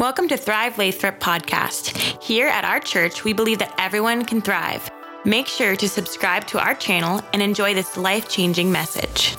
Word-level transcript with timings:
Welcome 0.00 0.28
to 0.28 0.38
Thrive 0.38 0.78
Lathrop 0.78 1.20
podcast. 1.20 2.22
Here 2.22 2.48
at 2.48 2.64
our 2.64 2.80
church, 2.80 3.22
we 3.22 3.34
believe 3.34 3.58
that 3.58 3.74
everyone 3.76 4.24
can 4.24 4.40
thrive. 4.40 4.90
Make 5.26 5.46
sure 5.46 5.76
to 5.76 5.88
subscribe 5.90 6.46
to 6.46 6.58
our 6.58 6.74
channel 6.74 7.20
and 7.34 7.42
enjoy 7.42 7.74
this 7.74 7.98
life 7.98 8.26
changing 8.26 8.72
message. 8.72 9.36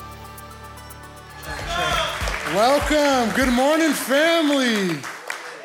Welcome. 2.53 3.35
Good 3.35 3.51
morning, 3.51 3.91
family. 3.91 4.99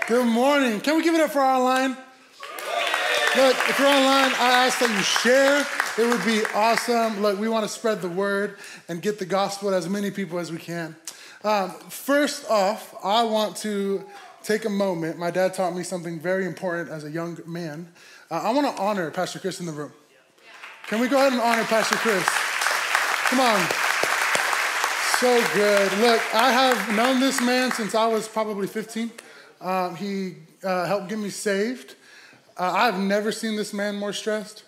Good 0.09 0.27
morning. 0.27 0.81
Can 0.81 0.97
we 0.97 1.03
give 1.03 1.15
it 1.15 1.21
up 1.21 1.31
for 1.31 1.41
our 1.41 1.57
online? 1.57 1.91
Look, 3.37 3.57
if 3.69 3.79
you're 3.79 3.89
online, 3.89 4.33
I 4.39 4.65
ask 4.65 4.79
that 4.79 4.89
you 4.89 5.03
share. 5.03 5.67
It 5.99 6.11
would 6.11 6.25
be 6.25 6.43
awesome. 6.55 7.21
Look, 7.21 7.39
we 7.39 7.51
want 7.51 7.67
to 7.67 7.69
spread 7.69 8.01
the 8.01 8.09
word 8.09 8.57
and 8.89 9.03
get 9.03 9.19
the 9.19 9.27
gospel 9.27 9.69
to 9.69 9.77
as 9.77 9.91
many 9.91 10.11
people 10.11 10.39
as 10.39 10.51
we 10.51 10.57
can. 10.57 10.97
Um, 11.45 11.71
first 11.91 12.51
off, 12.51 12.95
I 13.05 13.25
want 13.25 13.57
to 13.59 14.03
take 14.47 14.65
a 14.65 14.71
moment. 14.71 15.19
My 15.19 15.33
dad 15.33 15.55
taught 15.55 15.75
me 15.75 15.83
something 15.83 16.21
very 16.21 16.47
important 16.47 16.89
as 16.89 17.03
a 17.03 17.11
young 17.11 17.37
man. 17.47 17.89
Uh, 18.31 18.43
I 18.45 18.53
want 18.53 18.75
to 18.75 18.81
honor 18.81 19.11
Pastor 19.11 19.41
Chris 19.41 19.59
in 19.59 19.67
the 19.67 19.73
room. 19.73 19.93
Can 20.87 21.01
we 21.01 21.09
go 21.09 21.17
ahead 21.17 21.33
and 21.33 21.43
honor 21.43 21.65
Pastor 21.65 21.97
Chris? 21.97 22.25
Come 23.29 23.41
on. 23.41 23.61
So 25.19 25.45
good. 25.53 25.91
Look, 25.99 26.23
I 26.33 26.53
have 26.53 26.95
known 26.95 27.19
this 27.19 27.43
man 27.43 27.73
since 27.73 27.97
I 27.97 28.07
was 28.07 28.29
probably 28.29 28.69
15. 28.69 29.11
Um, 29.61 29.97
he 29.97 30.37
uh, 30.63 30.87
helped 30.87 31.09
get 31.09 31.19
me 31.19 31.31
saved. 31.31 31.97
Uh, 32.57 32.71
I've 32.73 33.01
never 33.01 33.33
seen 33.33 33.57
this 33.57 33.75
man 33.75 33.97
more 33.97 34.13
stressed. 34.13 34.63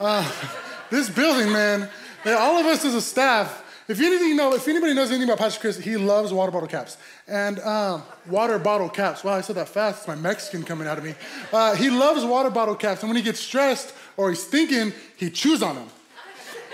Uh, 0.00 0.28
this 0.90 1.08
building, 1.08 1.52
man, 1.52 1.88
all 2.26 2.58
of 2.58 2.66
us 2.66 2.84
as 2.84 2.94
a 2.94 3.00
staff, 3.00 3.61
if 3.88 4.00
anything, 4.00 4.36
know, 4.36 4.54
if 4.54 4.68
anybody 4.68 4.94
knows 4.94 5.10
anything 5.10 5.28
about 5.28 5.38
Pastor 5.38 5.60
Chris, 5.60 5.76
he 5.76 5.96
loves 5.96 6.32
water 6.32 6.52
bottle 6.52 6.68
caps 6.68 6.96
and 7.26 7.58
um, 7.60 8.02
water 8.26 8.58
bottle 8.58 8.88
caps. 8.88 9.24
Wow, 9.24 9.34
I 9.34 9.40
said 9.40 9.56
that 9.56 9.68
fast. 9.68 9.98
It's 9.98 10.08
my 10.08 10.14
Mexican 10.14 10.62
coming 10.62 10.86
out 10.86 10.98
of 10.98 11.04
me. 11.04 11.14
Uh, 11.52 11.74
he 11.74 11.90
loves 11.90 12.24
water 12.24 12.50
bottle 12.50 12.76
caps, 12.76 13.02
and 13.02 13.10
when 13.10 13.16
he 13.16 13.22
gets 13.22 13.40
stressed 13.40 13.94
or 14.16 14.30
he's 14.30 14.44
thinking, 14.44 14.92
he 15.16 15.30
chews 15.30 15.62
on 15.62 15.74
them. 15.74 15.88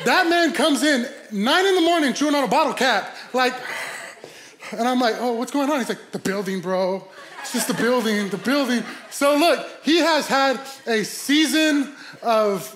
That 0.05 0.29
man 0.29 0.53
comes 0.53 0.83
in 0.83 1.09
nine 1.33 1.67
in 1.67 1.75
the 1.75 1.81
morning 1.81 2.13
chewing 2.13 2.35
on 2.35 2.45
a 2.45 2.49
bottle 2.49 2.75
cap, 2.75 3.17
like, 3.33 3.55
and 4.73 4.87
I'm 4.87 5.01
like, 5.01 5.17
oh, 5.19 5.33
what's 5.33 5.51
going 5.51 5.71
on? 5.71 5.79
He's 5.79 5.89
like, 5.89 6.13
the 6.13 6.19
building, 6.19 6.61
bro. 6.61 7.07
It's 7.41 7.53
just 7.53 7.69
the 7.69 7.75
building, 7.75 8.29
the 8.29 8.39
building. 8.39 8.85
So 9.11 9.37
look, 9.37 9.67
he 9.83 9.99
has 9.99 10.27
had 10.27 10.61
a 10.87 11.05
season 11.05 11.95
of 12.23 12.75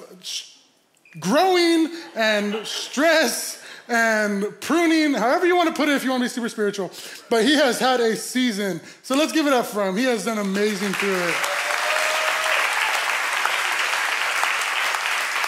growing 1.20 1.91
and 2.17 2.67
stress 2.67 3.61
and 3.88 4.61
pruning, 4.61 5.14
however 5.14 5.47
you 5.47 5.56
want 5.56 5.69
to 5.69 5.75
put 5.75 5.88
it 5.88 5.94
if 5.94 6.05
you 6.05 6.11
want 6.11 6.20
to 6.20 6.25
be 6.25 6.28
super 6.28 6.48
spiritual. 6.48 6.91
But 7.28 7.44
he 7.44 7.55
has 7.55 7.78
had 7.78 8.00
a 8.00 8.16
season. 8.16 8.80
So 9.02 9.16
let's 9.16 9.33
give 9.33 9.47
it 9.47 9.52
up 9.52 9.66
for 9.66 9.86
him. 9.86 9.97
He 9.97 10.05
has 10.05 10.24
done 10.24 10.39
amazing 10.39 10.92
through 10.92 11.14
it. 11.14 11.34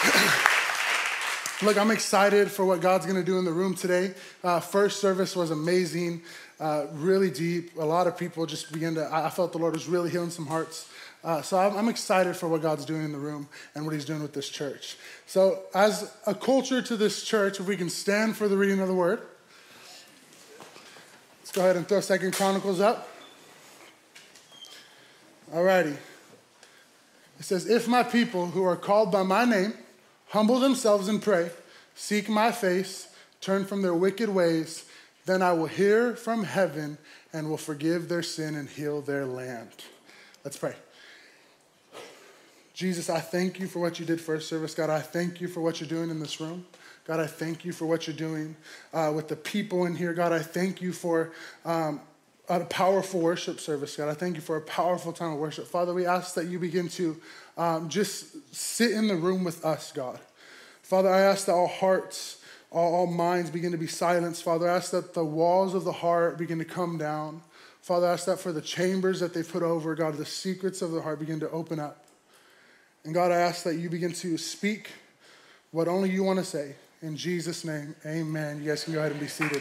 Look, 1.63 1.79
I'm 1.79 1.91
excited 1.91 2.51
for 2.51 2.65
what 2.65 2.81
God's 2.81 3.07
going 3.07 3.19
to 3.19 3.25
do 3.25 3.39
in 3.39 3.45
the 3.45 3.53
room 3.53 3.75
today. 3.75 4.15
Uh, 4.43 4.61
first 4.61 5.01
service 5.01 5.35
was 5.35 5.51
amazing, 5.51 6.23
uh, 6.61 6.87
really 6.93 7.31
deep. 7.31 7.77
A 7.79 7.85
lot 7.85 8.07
of 8.07 8.19
people 8.19 8.45
just 8.45 8.73
began 8.73 8.95
to, 8.97 9.09
I 9.13 9.31
felt 9.31 9.53
the 9.53 9.59
Lord 9.59 9.75
was 9.75 9.87
really 9.89 10.11
healing 10.11 10.31
some 10.31 10.47
hearts. 10.47 10.91
Uh, 11.25 11.41
so 11.41 11.59
I'm, 11.59 11.75
I'm, 11.79 11.89
excited 11.89 12.37
for 12.37 12.49
what 12.49 12.61
God's 12.61 12.85
doing 12.85 13.03
in 13.03 13.11
the 13.11 13.19
room 13.19 13.49
and 13.75 13.87
what 13.87 13.95
He's 13.95 14.05
doing 14.05 14.21
with 14.21 14.35
this 14.35 14.51
church. 14.51 14.99
So, 15.27 15.61
as 15.75 16.15
a 16.27 16.35
culture 16.35 16.83
to 16.83 16.97
this 16.99 17.25
church, 17.25 17.59
if 17.59 17.67
we 17.67 17.79
can 17.79 17.89
stand 17.89 18.37
for 18.37 18.47
the 18.47 18.59
reading 18.59 18.79
of 18.81 18.89
the 18.89 18.95
Word, 18.95 19.23
let's 21.41 21.51
go 21.51 21.63
ahead 21.63 21.77
and 21.77 21.89
throw 21.89 22.01
Second 22.01 22.35
Chronicles 22.35 22.79
up. 22.79 23.09
Alrighty. 25.51 25.97
It 27.39 27.45
says, 27.45 27.67
"If 27.71 27.89
my 27.89 28.03
people 28.03 28.49
who 28.49 28.63
are 28.63 28.77
called 28.77 29.11
by 29.11 29.23
my 29.23 29.47
name 29.47 29.73
humble 30.29 30.61
themselves 30.61 31.09
and 31.09 31.23
pray, 31.23 31.51
seek 31.95 32.29
my 32.29 32.53
face, 32.53 33.09
turn 33.41 33.65
from 33.65 33.81
their 33.81 33.95
wicked 33.95 34.29
ways, 34.29 34.85
then 35.25 35.41
I 35.41 35.55
will 35.55 35.69
hear 35.69 36.17
from 36.17 36.45
heaven 36.45 36.99
and 37.33 37.49
will 37.49 37.57
forgive 37.57 38.11
their 38.11 38.23
sin 38.23 38.55
and 38.55 38.69
heal 38.69 39.01
their 39.01 39.25
land." 39.25 39.85
Let's 40.45 40.59
pray. 40.59 40.75
Jesus, 42.75 43.09
I 43.09 43.21
thank 43.21 43.61
you 43.61 43.69
for 43.69 43.79
what 43.79 44.01
you 44.01 44.05
did 44.05 44.21
first 44.21 44.49
service. 44.49 44.75
God, 44.75 44.91
I 44.91 45.01
thank 45.01 45.41
you 45.41 45.47
for 45.47 45.61
what 45.61 45.81
you're 45.81 45.89
doing 45.89 46.11
in 46.11 46.19
this 46.19 46.41
room. 46.41 46.67
God, 47.05 47.21
I 47.21 47.27
thank 47.29 47.65
you 47.65 47.73
for 47.73 47.87
what 47.87 48.09
you're 48.09 48.17
doing 48.17 48.57
uh, 48.93 49.13
with 49.15 49.29
the 49.29 49.37
people 49.37 49.87
in 49.87 49.95
here. 49.95 50.13
God, 50.13 50.33
I 50.33 50.41
thank 50.41 50.83
you 50.83 50.93
for 50.93 51.31
um, 51.65 52.01
a 52.49 52.61
powerful 52.65 53.21
worship 53.21 53.61
service. 53.61 53.97
God, 53.97 54.09
I 54.09 54.15
thank 54.15 54.35
you 54.35 54.43
for 54.43 54.57
a 54.57 54.61
powerful 54.61 55.13
time 55.13 55.33
of 55.33 55.39
worship. 55.39 55.69
Father, 55.69 55.95
we 55.95 56.05
ask 56.05 56.35
that 56.35 56.47
you 56.47 56.59
begin 56.59 56.89
to 56.91 57.17
um, 57.57 57.89
just 57.89 58.55
sit 58.55 58.91
in 58.91 59.07
the 59.07 59.15
room 59.17 59.45
with 59.45 59.65
us, 59.65 59.93
God. 59.93 60.19
Father, 60.83 61.11
I 61.11 61.21
ask 61.21 61.47
that 61.47 61.53
all 61.53 61.69
hearts, 61.69 62.43
all, 62.73 62.93
all 62.93 63.07
minds 63.07 63.51
begin 63.51 63.71
to 63.71 63.79
be 63.79 63.87
silenced. 63.87 64.43
Father, 64.43 64.69
I 64.69 64.75
ask 64.75 64.91
that 64.91 65.15
the 65.15 65.25
walls 65.25 65.75
of 65.75 65.85
the 65.85 65.93
heart 65.93 66.39
begin 66.39 66.59
to 66.59 66.65
come 66.65 66.99
down. 66.99 67.41
Father, 67.83 68.09
I 68.09 68.15
ask 68.15 68.27
that 68.27 68.41
for 68.41 68.51
the 68.51 68.61
chambers 68.61 69.21
that 69.21 69.33
they 69.33 69.45
put 69.45 69.63
over, 69.63 69.95
God, 69.95 70.15
the 70.17 70.27
secrets 70.27 70.83
of 70.83 70.91
the 70.91 71.03
heart 71.03 71.21
begin 71.21 71.39
to 71.39 71.51
open 71.51 71.79
up. 71.79 72.04
And 73.05 73.13
God, 73.13 73.33
I 73.33 73.37
ask 73.37 73.65
that 73.65 73.75
you 73.75 73.91
begin 73.91 74.13
to 74.13 74.39
speak 74.39 74.89
what 75.73 75.89
only 75.89 76.09
you 76.09 76.25
want 76.25 76.39
to 76.39 76.45
say. 76.45 76.75
In 77.03 77.19
Jesus' 77.19 77.63
name, 77.63 77.95
amen. 78.07 78.63
You 78.63 78.71
guys 78.71 78.83
can 78.83 78.95
go 78.95 79.01
ahead 79.01 79.11
and 79.13 79.21
be 79.21 79.29
seated. 79.29 79.61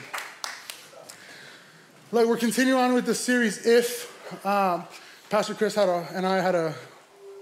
Look, 2.14 2.30
we're 2.30 2.38
continuing 2.38 2.80
on 2.80 2.94
with 2.94 3.06
the 3.06 3.14
series, 3.14 3.66
If. 3.68 4.46
Um, 4.46 4.86
Pastor 5.30 5.56
Chris 5.56 5.76
had 5.76 5.90
a, 5.90 6.08
and 6.14 6.26
I 6.26 6.40
had 6.40 6.56
a 6.56 6.74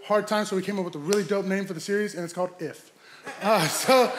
hard 0.04 0.26
time, 0.26 0.46
so 0.46 0.56
we 0.56 0.64
came 0.64 0.80
up 0.80 0.86
with 0.86 0.96
a 0.96 1.00
really 1.00 1.24
dope 1.24 1.46
name 1.46 1.68
for 1.68 1.74
the 1.74 1.80
series, 1.80 2.16
and 2.16 2.24
it's 2.24 2.34
called 2.34 2.50
If. 2.58 2.92
Uh, 3.44 3.68
so, 3.68 4.12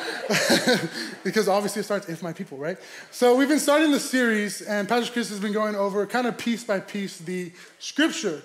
because 1.25 1.49
obviously 1.49 1.81
it 1.81 1.85
starts 1.85 2.09
if 2.09 2.23
my 2.23 2.33
people, 2.33 2.59
right? 2.59 2.79
So 3.11 3.35
we've 3.35 3.49
been 3.49 3.59
starting 3.59 3.91
the 3.91 3.99
series, 3.99 4.63
and 4.63 4.89
Pastor 4.89 5.13
Chris 5.13 5.31
has 5.31 5.41
been 5.41 5.53
going 5.53 5.75
over 5.75 6.07
kind 6.07 6.29
of 6.29 6.39
piece 6.39 6.63
by 6.63 6.79
piece 6.79 7.19
the 7.19 7.51
scripture 7.81 8.45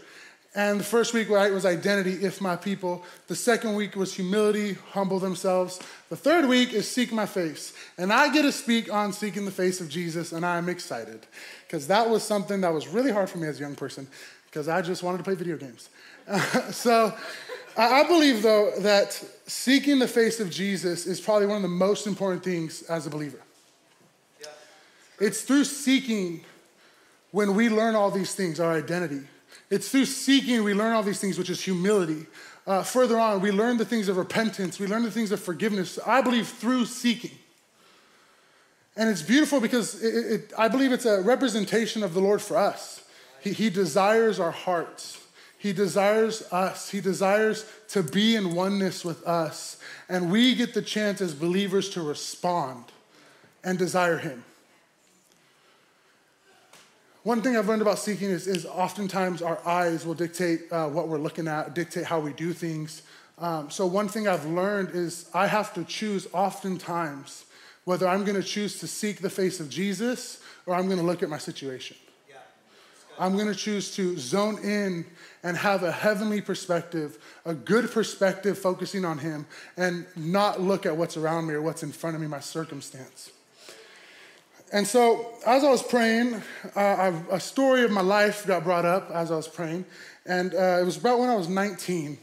and 0.57 0.79
the 0.79 0.83
first 0.83 1.13
week 1.13 1.29
right, 1.29 1.53
was 1.53 1.67
identity, 1.67 2.25
if 2.25 2.41
my 2.41 2.55
people. 2.55 3.05
The 3.27 3.35
second 3.35 3.75
week 3.75 3.95
was 3.95 4.15
humility, 4.15 4.73
humble 4.89 5.19
themselves. 5.19 5.79
The 6.09 6.15
third 6.15 6.47
week 6.47 6.73
is 6.73 6.89
seek 6.89 7.13
my 7.13 7.27
face. 7.27 7.73
And 7.99 8.11
I 8.11 8.33
get 8.33 8.41
to 8.41 8.51
speak 8.51 8.91
on 8.91 9.13
seeking 9.13 9.45
the 9.45 9.51
face 9.51 9.79
of 9.81 9.87
Jesus, 9.87 10.31
and 10.31 10.43
I'm 10.43 10.67
excited 10.67 11.27
because 11.67 11.85
that 11.87 12.09
was 12.09 12.23
something 12.23 12.61
that 12.61 12.73
was 12.73 12.87
really 12.87 13.11
hard 13.11 13.29
for 13.29 13.37
me 13.37 13.47
as 13.47 13.59
a 13.59 13.61
young 13.61 13.75
person 13.75 14.07
because 14.45 14.67
I 14.67 14.81
just 14.81 15.03
wanted 15.03 15.19
to 15.19 15.23
play 15.23 15.35
video 15.35 15.57
games. 15.57 15.89
So 16.71 17.13
I 17.77 18.07
believe, 18.07 18.41
though, 18.41 18.71
that 18.79 19.13
seeking 19.45 19.99
the 19.99 20.07
face 20.07 20.39
of 20.39 20.49
Jesus 20.49 21.05
is 21.05 21.21
probably 21.21 21.45
one 21.45 21.57
of 21.57 21.61
the 21.61 21.67
most 21.67 22.07
important 22.07 22.43
things 22.43 22.81
as 22.83 23.05
a 23.05 23.11
believer. 23.11 23.39
Yeah. 24.41 24.47
It's 25.19 25.43
through 25.43 25.65
seeking 25.65 26.43
when 27.29 27.53
we 27.53 27.69
learn 27.69 27.93
all 27.93 28.09
these 28.09 28.33
things, 28.33 28.59
our 28.59 28.71
identity 28.71 29.27
it's 29.69 29.89
through 29.89 30.05
seeking 30.05 30.63
we 30.63 30.73
learn 30.73 30.93
all 30.93 31.03
these 31.03 31.19
things, 31.19 31.37
which 31.37 31.49
is 31.49 31.61
humility. 31.61 32.25
Uh, 32.65 32.83
further 32.83 33.17
on, 33.17 33.41
we 33.41 33.51
learn 33.51 33.77
the 33.77 33.85
things 33.85 34.09
of 34.09 34.17
repentance, 34.17 34.79
we 34.79 34.87
learn 34.87 35.03
the 35.03 35.11
things 35.11 35.31
of 35.31 35.39
forgiveness, 35.39 35.97
I 36.05 36.21
believe 36.21 36.47
through 36.47 36.85
seeking. 36.85 37.37
And 38.97 39.09
it's 39.09 39.21
beautiful 39.21 39.61
because 39.61 40.03
it, 40.03 40.31
it, 40.31 40.53
I 40.57 40.67
believe 40.67 40.91
it's 40.91 41.05
a 41.05 41.21
representation 41.21 42.03
of 42.03 42.13
the 42.13 42.19
Lord 42.19 42.41
for 42.41 42.57
us. 42.57 43.03
He, 43.41 43.53
he 43.53 43.69
desires 43.69 44.39
our 44.39 44.51
hearts. 44.51 45.23
He 45.59 45.71
desires 45.71 46.41
us. 46.51 46.89
He 46.89 46.99
desires 46.99 47.65
to 47.89 48.03
be 48.03 48.35
in 48.35 48.55
oneness 48.55 49.05
with 49.05 49.25
us. 49.25 49.77
And 50.09 50.31
we 50.31 50.55
get 50.55 50.73
the 50.73 50.81
chance 50.81 51.21
as 51.21 51.33
believers 51.33 51.89
to 51.91 52.01
respond 52.01 52.85
and 53.63 53.77
desire 53.77 54.17
Him. 54.17 54.43
One 57.27 57.41
thing 57.41 57.57
I've 57.57 57.67
learned 57.67 57.81
about 57.81 57.99
seeking 57.99 58.29
is, 58.29 58.47
is 58.47 58.65
oftentimes 58.65 59.41
our 59.41 59.59
eyes 59.67 60.05
will 60.05 60.13
dictate 60.13 60.71
uh, 60.71 60.87
what 60.87 61.09
we're 61.09 61.17
looking 61.17 61.45
at, 61.45 61.75
dictate 61.75 62.05
how 62.05 62.21
we 62.21 62.31
do 62.31 62.53
things. 62.53 63.01
Um, 63.37 63.69
so, 63.69 63.85
one 63.85 64.07
thing 64.07 64.29
I've 64.29 64.45
learned 64.45 64.91
is 64.91 65.29
I 65.33 65.47
have 65.47 65.73
to 65.73 65.83
choose 65.83 66.25
oftentimes 66.31 67.43
whether 67.83 68.07
I'm 68.07 68.23
going 68.23 68.41
to 68.41 68.47
choose 68.47 68.79
to 68.79 68.87
seek 68.87 69.19
the 69.19 69.29
face 69.29 69.59
of 69.59 69.69
Jesus 69.69 70.39
or 70.65 70.73
I'm 70.73 70.85
going 70.85 70.99
to 70.99 71.03
look 71.03 71.21
at 71.21 71.27
my 71.27 71.37
situation. 71.37 71.97
Yeah. 72.29 72.37
I'm 73.19 73.33
going 73.33 73.49
to 73.49 73.55
choose 73.55 73.93
to 73.97 74.17
zone 74.17 74.59
in 74.63 75.05
and 75.43 75.57
have 75.57 75.83
a 75.83 75.91
heavenly 75.91 76.39
perspective, 76.39 77.17
a 77.43 77.53
good 77.53 77.91
perspective 77.91 78.57
focusing 78.57 79.03
on 79.03 79.17
Him, 79.17 79.47
and 79.75 80.05
not 80.15 80.61
look 80.61 80.85
at 80.85 80.95
what's 80.95 81.17
around 81.17 81.47
me 81.47 81.55
or 81.55 81.61
what's 81.61 81.83
in 81.83 81.91
front 81.91 82.15
of 82.15 82.21
me, 82.21 82.27
my 82.27 82.39
circumstance. 82.39 83.31
And 84.73 84.85
so, 84.85 85.33
as 85.45 85.63
I 85.63 85.69
was 85.69 85.81
praying, 85.81 86.41
uh, 86.75 87.13
a 87.31 87.39
story 87.39 87.83
of 87.83 87.91
my 87.91 88.01
life 88.01 88.45
got 88.45 88.65
brought 88.65 88.83
up 88.83 89.09
as 89.11 89.31
I 89.31 89.35
was 89.35 89.47
praying. 89.47 89.85
And 90.25 90.53
uh, 90.53 90.79
it 90.81 90.85
was 90.85 90.97
about 90.97 91.19
when 91.19 91.29
I 91.29 91.35
was 91.35 91.47
19. 91.47 92.17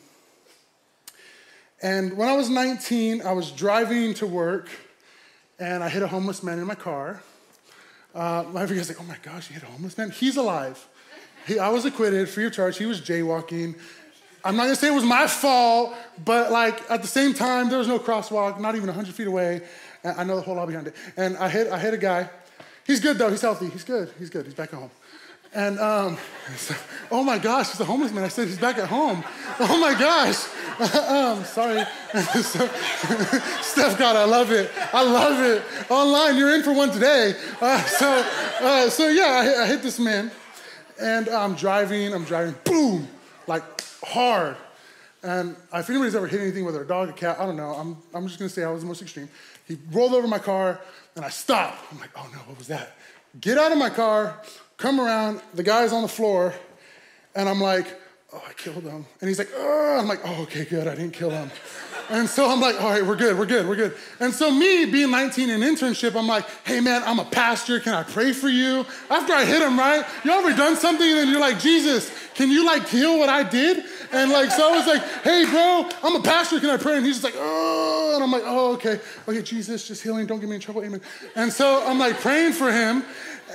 And 1.82 2.16
when 2.16 2.28
I 2.28 2.36
was 2.36 2.50
19, 2.50 3.22
I 3.22 3.32
was 3.32 3.50
driving 3.50 4.14
to 4.14 4.26
work 4.26 4.68
and 5.58 5.82
I 5.82 5.88
hit 5.88 6.02
a 6.02 6.06
homeless 6.06 6.42
man 6.42 6.58
in 6.58 6.66
my 6.66 6.74
car. 6.74 7.22
Uh, 8.14 8.44
my 8.52 8.66
guys 8.66 8.88
like, 8.88 9.00
oh 9.00 9.04
my 9.04 9.18
gosh, 9.22 9.48
you 9.48 9.54
hit 9.54 9.62
a 9.62 9.66
homeless 9.66 9.96
man? 9.96 10.10
He's 10.10 10.36
alive. 10.36 10.86
He, 11.46 11.58
I 11.58 11.68
was 11.70 11.84
acquitted, 11.84 12.28
free 12.28 12.46
of 12.46 12.52
charge. 12.52 12.78
He 12.78 12.86
was 12.86 13.00
jaywalking. 13.00 13.78
I'm 14.44 14.56
not 14.56 14.64
gonna 14.64 14.76
say 14.76 14.88
it 14.88 14.94
was 14.94 15.04
my 15.04 15.26
fault, 15.26 15.94
but 16.22 16.52
like 16.52 16.90
at 16.90 17.00
the 17.00 17.08
same 17.08 17.32
time, 17.32 17.70
there 17.70 17.78
was 17.78 17.88
no 17.88 17.98
crosswalk, 17.98 18.60
not 18.60 18.74
even 18.76 18.88
100 18.88 19.14
feet 19.14 19.26
away. 19.26 19.62
I 20.04 20.22
know 20.24 20.36
the 20.36 20.42
whole 20.42 20.56
law 20.56 20.66
behind 20.66 20.86
it. 20.86 20.94
And 21.16 21.36
I 21.38 21.48
hit, 21.48 21.72
I 21.72 21.78
hit 21.78 21.94
a 21.94 21.98
guy. 21.98 22.28
He's 22.86 23.00
good 23.00 23.16
though. 23.16 23.30
He's 23.30 23.40
healthy. 23.40 23.70
He's 23.70 23.84
good. 23.84 24.12
He's 24.18 24.28
good. 24.28 24.44
He's 24.44 24.54
back 24.54 24.72
at 24.74 24.78
home. 24.78 24.90
And 25.54 25.78
um, 25.78 26.18
so, 26.56 26.74
oh 27.10 27.22
my 27.22 27.38
gosh, 27.38 27.70
he's 27.70 27.80
a 27.80 27.84
homeless 27.84 28.12
man. 28.12 28.24
I 28.24 28.28
said 28.28 28.48
he's 28.48 28.58
back 28.58 28.76
at 28.76 28.88
home. 28.88 29.24
Oh 29.60 29.78
my 29.80 29.98
gosh. 29.98 30.44
um, 31.08 31.44
sorry. 31.44 31.84
so, 32.42 32.66
Steph 33.62 33.98
God, 33.98 34.16
I 34.16 34.24
love 34.24 34.50
it. 34.50 34.70
I 34.92 35.02
love 35.02 35.40
it. 35.42 35.62
Online, 35.90 36.36
you're 36.36 36.54
in 36.54 36.62
for 36.62 36.72
one 36.72 36.90
today. 36.90 37.34
Uh, 37.60 37.82
so, 37.84 38.26
uh, 38.60 38.90
so 38.90 39.08
yeah, 39.08 39.56
I 39.58 39.62
I 39.62 39.66
hit 39.66 39.82
this 39.82 40.00
man, 40.00 40.32
and 41.00 41.28
I'm 41.28 41.54
driving. 41.54 42.12
I'm 42.12 42.24
driving. 42.24 42.56
Boom, 42.64 43.08
like 43.46 43.62
hard. 44.04 44.56
And 45.22 45.56
if 45.72 45.88
anybody's 45.88 46.14
ever 46.14 46.26
hit 46.26 46.40
anything 46.40 46.64
with 46.64 46.76
a 46.76 46.84
dog, 46.84 47.08
a 47.08 47.12
cat, 47.12 47.38
I 47.40 47.46
don't 47.46 47.56
know. 47.56 47.70
I'm, 47.70 47.96
I'm 48.12 48.26
just 48.26 48.38
gonna 48.38 48.50
say 48.50 48.62
I 48.62 48.70
was 48.70 48.82
the 48.82 48.86
most 48.86 49.00
extreme. 49.00 49.28
He 49.66 49.78
rolled 49.90 50.12
over 50.12 50.28
my 50.28 50.38
car, 50.38 50.80
and 51.16 51.24
I 51.24 51.30
stopped. 51.30 51.78
I'm 51.90 51.98
like, 51.98 52.10
oh 52.16 52.28
no, 52.32 52.38
what 52.40 52.58
was 52.58 52.68
that? 52.68 52.96
Get 53.40 53.56
out 53.56 53.72
of 53.72 53.78
my 53.78 53.90
car, 53.90 54.40
come 54.76 55.00
around, 55.00 55.40
the 55.54 55.62
guy's 55.62 55.92
on 55.92 56.02
the 56.02 56.08
floor, 56.08 56.54
and 57.34 57.48
I'm 57.48 57.60
like, 57.60 57.86
oh, 58.34 58.42
I 58.48 58.52
killed 58.52 58.84
him. 58.84 59.06
And 59.20 59.28
he's 59.28 59.38
like, 59.38 59.50
oh, 59.56 59.96
I'm 59.98 60.06
like, 60.06 60.20
oh, 60.24 60.42
okay, 60.42 60.64
good, 60.64 60.86
I 60.86 60.94
didn't 60.94 61.12
kill 61.12 61.30
him. 61.30 61.50
and 62.10 62.28
so 62.28 62.50
I'm 62.50 62.60
like, 62.60 62.80
all 62.80 62.90
right, 62.90 63.04
we're 63.04 63.16
good, 63.16 63.38
we're 63.38 63.46
good, 63.46 63.66
we're 63.66 63.76
good. 63.76 63.96
And 64.20 64.32
so 64.32 64.50
me 64.50 64.84
being 64.86 65.10
19 65.10 65.50
in 65.50 65.60
internship, 65.60 66.14
I'm 66.16 66.26
like, 66.26 66.44
hey 66.64 66.80
man, 66.80 67.02
I'm 67.04 67.18
a 67.18 67.24
pastor, 67.24 67.80
can 67.80 67.94
I 67.94 68.02
pray 68.02 68.32
for 68.32 68.48
you? 68.48 68.84
After 69.10 69.32
I 69.32 69.44
hit 69.44 69.62
him, 69.62 69.78
right? 69.78 70.04
You 70.24 70.32
ever 70.32 70.52
done 70.52 70.76
something 70.76 71.06
and 71.06 71.18
then 71.18 71.28
you're 71.28 71.40
like, 71.40 71.58
Jesus, 71.58 72.12
can 72.34 72.50
you 72.50 72.66
like 72.66 72.88
heal 72.88 73.18
what 73.18 73.28
I 73.28 73.42
did? 73.48 73.84
And 74.12 74.30
like, 74.30 74.50
so 74.50 74.72
I 74.72 74.76
was 74.76 74.86
like, 74.86 75.02
hey 75.22 75.44
bro, 75.50 75.88
I'm 76.02 76.16
a 76.16 76.22
pastor, 76.22 76.60
can 76.60 76.70
I 76.70 76.76
pray? 76.76 76.96
And 76.96 77.06
he's 77.06 77.20
just 77.20 77.24
like, 77.24 77.34
oh, 77.36 78.12
and 78.14 78.22
I'm 78.22 78.30
like, 78.30 78.42
oh, 78.44 78.72
okay, 78.74 79.00
okay, 79.28 79.42
Jesus, 79.42 79.88
just 79.88 80.02
healing, 80.02 80.26
don't 80.26 80.40
get 80.40 80.48
me 80.48 80.56
in 80.56 80.60
trouble, 80.60 80.84
amen. 80.84 81.00
And 81.34 81.52
so 81.52 81.84
I'm 81.86 81.98
like 81.98 82.20
praying 82.20 82.52
for 82.52 82.70
him, 82.70 83.04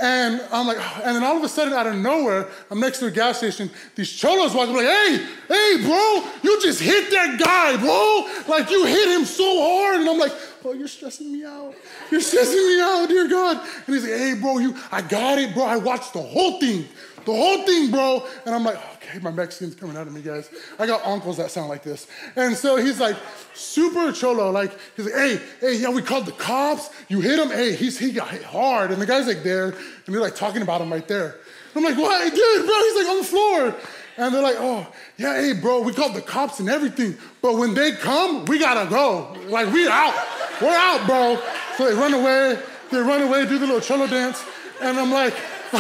and 0.02 0.42
I'm 0.52 0.68
like, 0.68 0.78
and 1.06 1.16
then 1.16 1.24
all 1.24 1.38
of 1.38 1.44
a 1.44 1.50
sudden, 1.50 1.74
out 1.74 1.88
of 1.88 1.96
nowhere, 1.96 2.48
I'm 2.72 2.80
next 2.80 3.00
to 3.00 3.08
a 3.08 3.12
gas 3.12 3.38
station. 3.38 3.70
These 3.96 4.12
cholos 4.16 4.54
walk 4.54 4.70
up, 4.70 4.76
like, 4.76 4.86
hey, 4.86 5.26
hey, 5.48 5.78
bro, 5.82 6.24
you 6.44 6.62
just 6.62 6.82
hit 6.82 7.10
that 7.12 7.40
guy, 7.40 7.78
bro. 7.78 8.28
Like, 8.48 8.70
you 8.70 8.86
hit 8.86 9.10
him 9.10 9.26
so 9.26 9.62
hard. 9.62 10.00
And 10.00 10.10
I'm 10.10 10.18
like, 10.18 10.34
oh, 10.66 10.74
you're 10.74 10.88
stressing 10.88 11.32
me 11.32 11.44
out. 11.46 11.74
You're 12.12 12.22
stressing 12.22 12.56
me 12.56 12.82
out, 12.82 13.08
dear 13.08 13.28
God. 13.28 13.58
And 13.86 13.96
he's 13.96 14.04
like, 14.04 14.14
hey, 14.14 14.36
bro, 14.40 14.58
you, 14.60 14.76
I 14.92 15.02
got 15.02 15.40
it, 15.40 15.54
bro. 15.54 15.64
I 15.64 15.78
watched 15.78 16.14
the 16.14 16.22
whole 16.22 16.60
thing, 16.60 16.86
the 17.26 17.34
whole 17.34 17.66
thing, 17.66 17.92
bro. 17.92 18.26
And 18.46 18.56
I'm 18.56 18.64
like, 18.64 18.78
okay, 18.96 19.20
my 19.20 19.32
Mexican's 19.32 19.76
coming 19.76 19.98
out 19.98 20.08
of 20.08 20.14
me, 20.14 20.22
guys. 20.22 20.50
I 20.78 20.86
got 20.86 21.06
uncles 21.06 21.38
that 21.38 21.52
sound 21.52 21.70
like 21.70 21.84
this. 21.84 22.08
And 22.36 22.56
so 22.56 22.78
he's 22.78 23.00
like, 23.00 23.18
super 23.54 24.12
cholo. 24.12 24.52
Like, 24.52 24.78
he's 24.96 25.06
like, 25.06 25.16
hey, 25.16 25.42
hey, 25.60 25.76
yeah, 25.78 25.90
we 25.90 26.02
called 26.02 26.26
the 26.26 26.32
cops. 26.34 26.90
You 27.08 27.22
hit 27.22 27.40
him. 27.40 27.50
Hey, 27.50 27.76
he's, 27.76 27.98
he 27.98 28.12
got 28.12 28.30
hit 28.30 28.44
hard. 28.44 28.92
And 28.92 29.02
the 29.02 29.06
guy's 29.06 29.28
like 29.28 29.44
there, 29.44 29.70
and 29.70 30.16
they're 30.16 30.22
like 30.22 30.36
talking 30.36 30.62
about 30.62 30.82
him 30.82 30.92
right 30.92 31.08
there. 31.08 31.36
I'm 31.76 31.84
like, 31.84 31.98
what? 31.98 32.34
Dude, 32.34 32.66
bro, 32.66 32.76
he's 32.84 32.96
like 32.96 33.08
on 33.08 33.18
the 33.18 33.24
floor. 33.24 33.76
And 34.18 34.36
they're 34.36 34.42
like, 34.42 34.58
oh, 34.60 34.86
yeah, 35.18 35.40
hey, 35.40 35.54
bro, 35.54 35.82
we 35.82 35.94
called 35.94 36.14
the 36.14 36.22
cops 36.22 36.60
and 36.60 36.68
everything. 36.68 37.16
But 37.42 37.58
when 37.58 37.74
they 37.74 37.94
come, 37.94 38.44
we 38.46 38.60
gotta 38.60 38.90
go. 38.90 39.34
Like, 39.48 39.72
we 39.72 39.88
out. 39.88 40.14
We're 40.62 40.76
out, 40.76 41.06
bro. 41.08 41.42
So 41.78 41.90
they 41.90 41.94
run 42.00 42.14
away. 42.14 42.60
They 42.92 43.00
run 43.00 43.22
away, 43.22 43.46
do 43.46 43.60
the 43.60 43.66
little 43.68 43.82
cholo 43.82 44.08
dance. 44.08 44.44
And 44.82 44.98
I'm 44.98 45.12
like, 45.12 45.34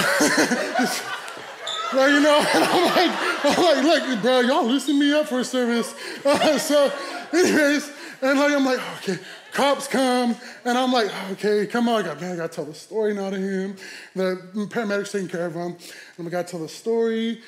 well, 1.93 2.09
you 2.09 2.19
know, 2.19 2.45
I'm 2.53 2.85
like, 2.85 3.11
I'm 3.43 3.83
like, 3.83 4.07
look, 4.07 4.21
bro, 4.21 4.39
y'all 4.41 4.65
loosen 4.65 4.99
me 4.99 5.11
up 5.13 5.27
for 5.27 5.39
a 5.39 5.43
service. 5.43 5.95
Uh, 6.23 6.57
so, 6.59 6.91
anyways, 7.33 7.91
and 8.21 8.37
like, 8.37 8.53
I'm 8.53 8.65
like, 8.65 8.79
okay, 8.97 9.17
cops 9.53 9.87
come, 9.87 10.35
and 10.65 10.77
I'm 10.77 10.91
like, 10.91 11.09
okay, 11.31 11.65
come 11.65 11.89
on, 11.89 12.03
I 12.03 12.07
got, 12.07 12.21
man, 12.21 12.33
I 12.33 12.35
gotta 12.35 12.53
tell 12.53 12.65
the 12.65 12.73
story 12.73 13.13
now 13.13 13.29
to 13.31 13.37
him. 13.37 13.75
The 14.15 14.39
paramedics 14.69 15.11
taking 15.11 15.29
care 15.29 15.47
of 15.47 15.55
him, 15.55 15.77
and 16.17 16.27
I 16.27 16.29
gotta 16.29 16.47
tell 16.47 16.59
the 16.59 16.69
story. 16.69 17.41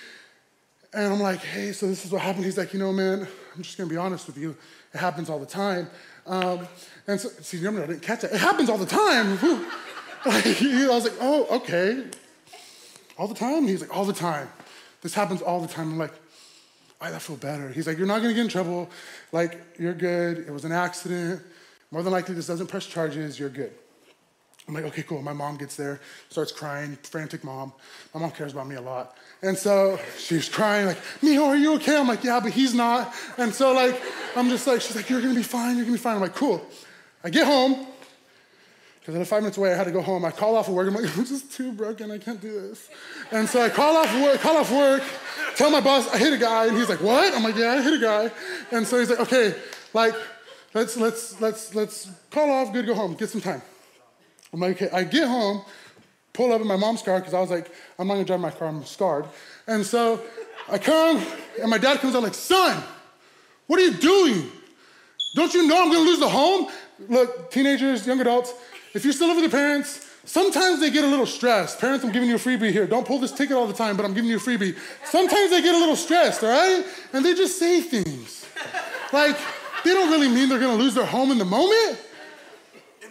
And 0.93 1.13
I'm 1.13 1.21
like, 1.21 1.39
hey, 1.39 1.71
so 1.71 1.87
this 1.87 2.03
is 2.03 2.11
what 2.11 2.21
happened. 2.21 2.45
He's 2.45 2.57
like, 2.57 2.73
you 2.73 2.79
know, 2.79 2.91
man, 2.91 3.27
I'm 3.55 3.61
just 3.61 3.77
gonna 3.77 3.89
be 3.89 3.97
honest 3.97 4.27
with 4.27 4.37
you. 4.37 4.57
It 4.93 4.97
happens 4.97 5.29
all 5.29 5.39
the 5.39 5.45
time. 5.45 5.87
Um, 6.25 6.67
and 7.07 7.19
so, 7.19 7.29
see, 7.41 7.65
I 7.65 7.71
didn't 7.71 8.01
catch 8.01 8.21
that. 8.21 8.33
It 8.33 8.39
happens 8.39 8.69
all 8.69 8.77
the 8.77 8.85
time. 8.85 9.35
like, 10.25 10.61
I 10.61 10.87
was 10.89 11.03
like, 11.03 11.17
oh, 11.19 11.47
okay. 11.57 12.03
All 13.17 13.27
the 13.27 13.35
time? 13.35 13.67
He's 13.67 13.81
like, 13.81 13.95
all 13.95 14.05
the 14.05 14.13
time. 14.13 14.47
This 15.01 15.13
happens 15.13 15.41
all 15.41 15.61
the 15.61 15.67
time. 15.67 15.91
I'm 15.91 15.97
like, 15.97 16.13
I 17.01 17.17
feel 17.17 17.35
better. 17.35 17.69
He's 17.69 17.87
like, 17.87 17.97
you're 17.97 18.07
not 18.07 18.21
gonna 18.21 18.33
get 18.33 18.43
in 18.43 18.47
trouble. 18.47 18.89
Like, 19.31 19.59
you're 19.79 19.93
good. 19.93 20.39
It 20.39 20.51
was 20.51 20.65
an 20.65 20.71
accident. 20.71 21.41
More 21.89 22.03
than 22.03 22.13
likely, 22.13 22.35
this 22.35 22.47
doesn't 22.47 22.67
press 22.67 22.85
charges. 22.85 23.39
You're 23.39 23.49
good. 23.49 23.73
I'm 24.71 24.75
like, 24.75 24.85
okay, 24.93 25.03
cool. 25.03 25.21
My 25.21 25.33
mom 25.33 25.57
gets 25.57 25.75
there, 25.75 25.99
starts 26.29 26.53
crying, 26.53 26.97
frantic 27.03 27.43
mom. 27.43 27.73
My 28.13 28.21
mom 28.21 28.31
cares 28.31 28.53
about 28.53 28.69
me 28.69 28.75
a 28.75 28.81
lot. 28.81 29.17
And 29.41 29.57
so 29.57 29.99
she's 30.17 30.47
crying, 30.47 30.85
like, 30.85 30.97
Mijo, 31.21 31.45
are 31.45 31.57
you 31.57 31.73
okay? 31.73 31.97
I'm 31.97 32.07
like, 32.07 32.23
yeah, 32.23 32.39
but 32.39 32.53
he's 32.53 32.73
not. 32.73 33.13
And 33.37 33.53
so, 33.53 33.73
like, 33.73 34.01
I'm 34.33 34.47
just 34.47 34.65
like, 34.65 34.79
she's 34.79 34.95
like, 34.95 35.09
you're 35.09 35.19
gonna 35.19 35.35
be 35.35 35.43
fine, 35.43 35.75
you're 35.75 35.83
gonna 35.83 35.97
be 35.97 36.01
fine. 36.01 36.15
I'm 36.15 36.21
like, 36.21 36.35
cool. 36.35 36.65
I 37.21 37.29
get 37.29 37.45
home, 37.45 37.85
because 39.01 39.13
then 39.13 39.25
five 39.25 39.41
minutes 39.41 39.57
away, 39.57 39.73
I 39.73 39.75
had 39.75 39.87
to 39.87 39.91
go 39.91 40.01
home. 40.01 40.23
I 40.23 40.31
call 40.31 40.55
off 40.55 40.69
of 40.69 40.73
work. 40.73 40.87
I'm 40.87 40.93
like, 40.93 41.17
I'm 41.17 41.25
just 41.25 41.51
too 41.51 41.73
broken. 41.73 42.09
I 42.09 42.17
can't 42.17 42.39
do 42.39 42.53
this. 42.61 42.89
And 43.31 43.49
so 43.49 43.61
I 43.61 43.67
call 43.67 43.97
off 43.97 44.21
work, 44.21 44.39
call 44.39 44.55
off 44.55 44.71
work, 44.71 45.03
tell 45.57 45.69
my 45.69 45.81
boss 45.81 46.07
I 46.13 46.17
hit 46.17 46.31
a 46.31 46.37
guy, 46.37 46.67
and 46.67 46.77
he's 46.77 46.87
like, 46.87 47.01
what? 47.01 47.35
I'm 47.35 47.43
like, 47.43 47.57
yeah, 47.57 47.73
I 47.73 47.81
hit 47.81 47.95
a 47.95 47.99
guy. 47.99 48.31
And 48.71 48.87
so 48.87 48.99
he's 48.99 49.09
like, 49.09 49.19
okay, 49.19 49.53
like, 49.93 50.15
let's 50.73 50.95
let's 50.95 51.41
let's 51.41 51.75
let's 51.75 52.09
call 52.29 52.49
off. 52.49 52.71
Good, 52.71 52.85
go 52.85 52.93
home. 52.93 53.15
Get 53.15 53.29
some 53.29 53.41
time. 53.41 53.61
I'm 54.53 54.59
like, 54.59 54.81
okay. 54.81 54.95
I 54.95 55.03
get 55.03 55.27
home, 55.27 55.63
pull 56.33 56.51
up 56.51 56.61
in 56.61 56.67
my 56.67 56.75
mom's 56.75 57.01
car 57.01 57.19
because 57.19 57.33
I 57.33 57.39
was 57.39 57.49
like, 57.49 57.71
I'm 57.97 58.07
not 58.07 58.15
gonna 58.15 58.25
drive 58.25 58.39
my 58.39 58.51
car. 58.51 58.67
I'm 58.67 58.85
scarred. 58.85 59.25
And 59.67 59.85
so 59.85 60.21
I 60.69 60.77
come, 60.77 61.23
and 61.59 61.69
my 61.69 61.77
dad 61.77 61.99
comes 61.99 62.15
out 62.15 62.23
like, 62.23 62.33
son, 62.33 62.81
what 63.67 63.79
are 63.79 63.83
you 63.83 63.93
doing? 63.93 64.51
Don't 65.35 65.53
you 65.53 65.67
know 65.67 65.81
I'm 65.81 65.91
gonna 65.91 66.09
lose 66.09 66.19
the 66.19 66.29
home? 66.29 66.67
Look, 67.07 67.51
teenagers, 67.51 68.05
young 68.05 68.19
adults 68.19 68.53
if 68.93 69.05
you 69.05 69.13
still 69.13 69.27
live 69.27 69.37
with 69.37 69.43
your 69.43 69.51
parents, 69.51 70.05
sometimes 70.25 70.79
they 70.81 70.89
get 70.89 71.05
a 71.05 71.07
little 71.07 71.25
stressed. 71.25 71.79
Parents, 71.79 72.03
I'm 72.03 72.11
giving 72.11 72.27
you 72.27 72.35
a 72.35 72.39
freebie 72.39 72.71
here. 72.71 72.85
Don't 72.85 73.07
pull 73.07 73.19
this 73.19 73.31
ticket 73.31 73.55
all 73.55 73.67
the 73.67 73.73
time, 73.73 73.95
but 73.95 74.05
I'm 74.05 74.13
giving 74.13 74.29
you 74.29 74.37
a 74.37 74.39
freebie. 74.39 74.77
Sometimes 75.05 75.49
they 75.49 75.61
get 75.61 75.73
a 75.73 75.77
little 75.77 75.95
stressed, 75.95 76.43
all 76.43 76.49
right? 76.49 76.85
And 77.13 77.23
they 77.23 77.33
just 77.33 77.57
say 77.57 77.81
things. 77.81 78.45
Like, 79.13 79.37
they 79.83 79.93
don't 79.93 80.11
really 80.11 80.27
mean 80.27 80.49
they're 80.49 80.59
gonna 80.59 80.75
lose 80.75 80.93
their 80.93 81.05
home 81.05 81.31
in 81.31 81.37
the 81.37 81.45
moment. 81.45 81.99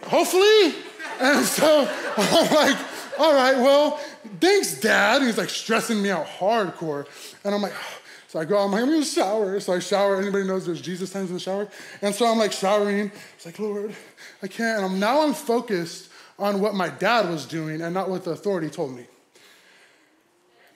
Hopefully. 0.03 0.75
And 1.21 1.45
so 1.45 1.87
I'm 2.17 2.53
like, 2.53 2.77
all 3.19 3.33
right, 3.33 3.55
well, 3.57 3.97
thanks, 4.39 4.79
Dad. 4.79 5.21
He's 5.21 5.37
like 5.37 5.49
stressing 5.49 6.01
me 6.01 6.09
out 6.09 6.25
hardcore. 6.25 7.05
And 7.43 7.53
I'm 7.53 7.61
like, 7.61 7.73
so 8.27 8.39
I 8.39 8.45
go, 8.45 8.57
I'm 8.57 8.71
like, 8.71 8.81
I'm 8.81 8.89
gonna 8.89 9.05
shower. 9.05 9.59
So 9.59 9.73
I 9.73 9.79
shower. 9.79 10.19
Anybody 10.19 10.45
knows 10.45 10.65
there's 10.65 10.81
Jesus 10.81 11.11
times 11.11 11.29
in 11.29 11.35
the 11.35 11.39
shower? 11.39 11.67
And 12.01 12.13
so 12.15 12.25
I'm 12.25 12.39
like 12.39 12.51
showering. 12.51 13.11
It's 13.35 13.45
like, 13.45 13.59
Lord, 13.59 13.93
I 14.41 14.47
can't. 14.47 14.77
And 14.77 14.93
I'm, 14.93 14.99
now 14.99 15.21
I'm 15.21 15.33
focused 15.33 16.09
on 16.39 16.59
what 16.59 16.73
my 16.73 16.89
dad 16.89 17.29
was 17.29 17.45
doing 17.45 17.81
and 17.81 17.93
not 17.93 18.09
what 18.09 18.23
the 18.23 18.31
authority 18.31 18.69
told 18.69 18.95
me. 18.95 19.05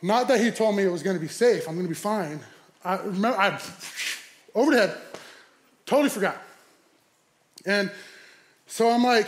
Not 0.01 0.27
that 0.27 0.39
he 0.39 0.51
told 0.51 0.75
me 0.75 0.83
it 0.83 0.91
was 0.91 1.01
gonna 1.01 1.17
be 1.17 1.27
safe, 1.27 1.67
I'm 1.67 1.75
gonna 1.75 1.87
be 1.87 1.95
fine. 1.95 2.39
I 2.83 2.97
remember, 2.97 3.39
I, 3.39 3.59
over 4.55 4.71
the 4.71 4.77
head, 4.77 4.97
totally 5.87 6.09
forgot. 6.09 6.39
And 7.65 7.91
so 8.67 8.91
I'm 8.91 9.03
like, 9.03 9.27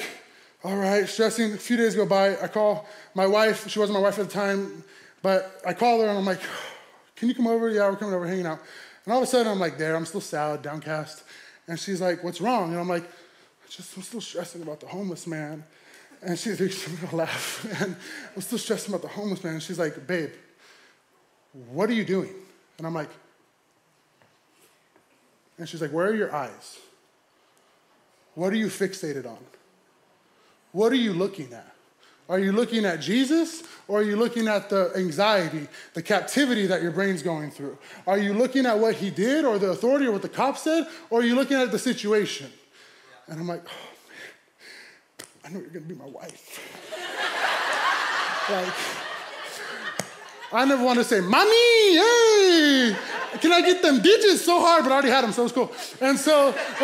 all 0.63 0.75
right, 0.75 1.07
stressing. 1.07 1.53
A 1.53 1.57
few 1.57 1.77
days 1.77 1.95
go 1.95 2.05
by. 2.05 2.35
I 2.41 2.47
call 2.47 2.87
my 3.13 3.27
wife. 3.27 3.69
She 3.69 3.79
wasn't 3.79 3.97
my 3.99 4.03
wife 4.03 4.17
at 4.17 4.27
the 4.27 4.33
time, 4.33 4.83
but 5.21 5.61
I 5.65 5.73
call 5.73 6.01
her 6.01 6.07
and 6.07 6.17
I'm 6.17 6.25
like, 6.25 6.41
can 7.15 7.29
you 7.29 7.35
come 7.35 7.47
over? 7.47 7.69
Yeah, 7.69 7.89
we're 7.89 7.95
coming 7.95 8.15
over, 8.15 8.27
hanging 8.27 8.47
out. 8.47 8.59
And 9.05 9.13
all 9.13 9.19
of 9.19 9.23
a 9.23 9.27
sudden, 9.27 9.51
I'm 9.51 9.59
like 9.59 9.77
there. 9.77 9.95
I'm 9.95 10.05
still 10.05 10.21
sad, 10.21 10.63
downcast. 10.63 11.23
And 11.67 11.79
she's 11.79 12.01
like, 12.01 12.23
what's 12.23 12.41
wrong? 12.41 12.71
And 12.71 12.79
I'm 12.79 12.89
like, 12.89 13.09
just, 13.69 13.95
I'm 13.95 14.03
still 14.03 14.21
stressing 14.21 14.61
about 14.61 14.79
the 14.79 14.87
homeless 14.87 15.27
man. 15.27 15.63
And 16.21 16.39
she's, 16.39 16.57
she's 16.57 16.87
gonna 16.87 17.15
laugh. 17.15 17.65
And 17.81 17.95
I'm 18.35 18.41
still 18.41 18.57
stressing 18.57 18.93
about 18.93 19.03
the 19.03 19.13
homeless 19.13 19.43
man. 19.43 19.53
And 19.53 19.63
she's 19.63 19.79
like, 19.79 20.07
babe, 20.07 20.31
what 21.71 21.89
are 21.89 21.93
you 21.93 22.05
doing? 22.05 22.33
And 22.77 22.87
I'm 22.87 22.93
like, 22.93 23.09
and 25.59 25.67
she's 25.67 25.81
like, 25.81 25.91
where 25.91 26.07
are 26.07 26.15
your 26.15 26.35
eyes? 26.35 26.77
What 28.35 28.53
are 28.53 28.57
you 28.57 28.67
fixated 28.67 29.25
on? 29.25 29.37
What 30.71 30.91
are 30.91 30.95
you 30.95 31.13
looking 31.13 31.53
at? 31.53 31.73
Are 32.29 32.39
you 32.39 32.51
looking 32.51 32.83
at 32.83 32.99
Jesus 32.99 33.63
or 33.87 33.99
are 33.99 34.03
you 34.03 34.17
looking 34.17 34.49
at 34.49 34.69
the 34.69 34.91
anxiety, 34.95 35.67
the 35.93 36.01
captivity 36.01 36.67
that 36.67 36.81
your 36.81 36.91
brain's 36.91 37.23
going 37.23 37.51
through? 37.51 37.77
Are 38.05 38.17
you 38.17 38.33
looking 38.33 38.65
at 38.65 38.77
what 38.77 38.95
he 38.95 39.09
did 39.09 39.45
or 39.45 39.57
the 39.57 39.69
authority 39.69 40.07
or 40.07 40.11
what 40.11 40.21
the 40.21 40.29
cop 40.29 40.57
said 40.57 40.87
or 41.09 41.21
are 41.21 41.23
you 41.23 41.35
looking 41.35 41.57
at 41.57 41.71
the 41.71 41.79
situation? 41.79 42.51
And 43.27 43.39
I'm 43.39 43.47
like, 43.47 43.63
oh 43.65 43.89
man, 44.09 45.27
I 45.45 45.49
know 45.53 45.59
you're 45.61 45.69
gonna 45.69 45.85
be 45.85 45.95
my 45.95 46.05
wife. 46.05 46.59
like, 48.51 48.73
I 50.51 50.65
never 50.65 50.83
wanna 50.83 51.05
say, 51.05 51.21
Mommy, 51.21 51.95
hey, 51.95 52.95
can 53.39 53.53
I 53.53 53.61
get 53.61 53.81
them 53.81 54.01
digits 54.01 54.43
so 54.43 54.59
hard? 54.59 54.83
But 54.83 54.91
I 54.91 54.95
already 54.95 55.09
had 55.09 55.23
them, 55.23 55.31
so 55.31 55.43
it 55.43 55.45
was 55.45 55.51
cool. 55.53 55.71
And 56.01 56.17
so, 56.17 56.51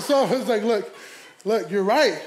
so 0.00 0.24
I 0.24 0.30
was 0.30 0.48
like, 0.48 0.62
look, 0.62 0.94
look, 1.44 1.68
you're 1.70 1.82
right. 1.82 2.20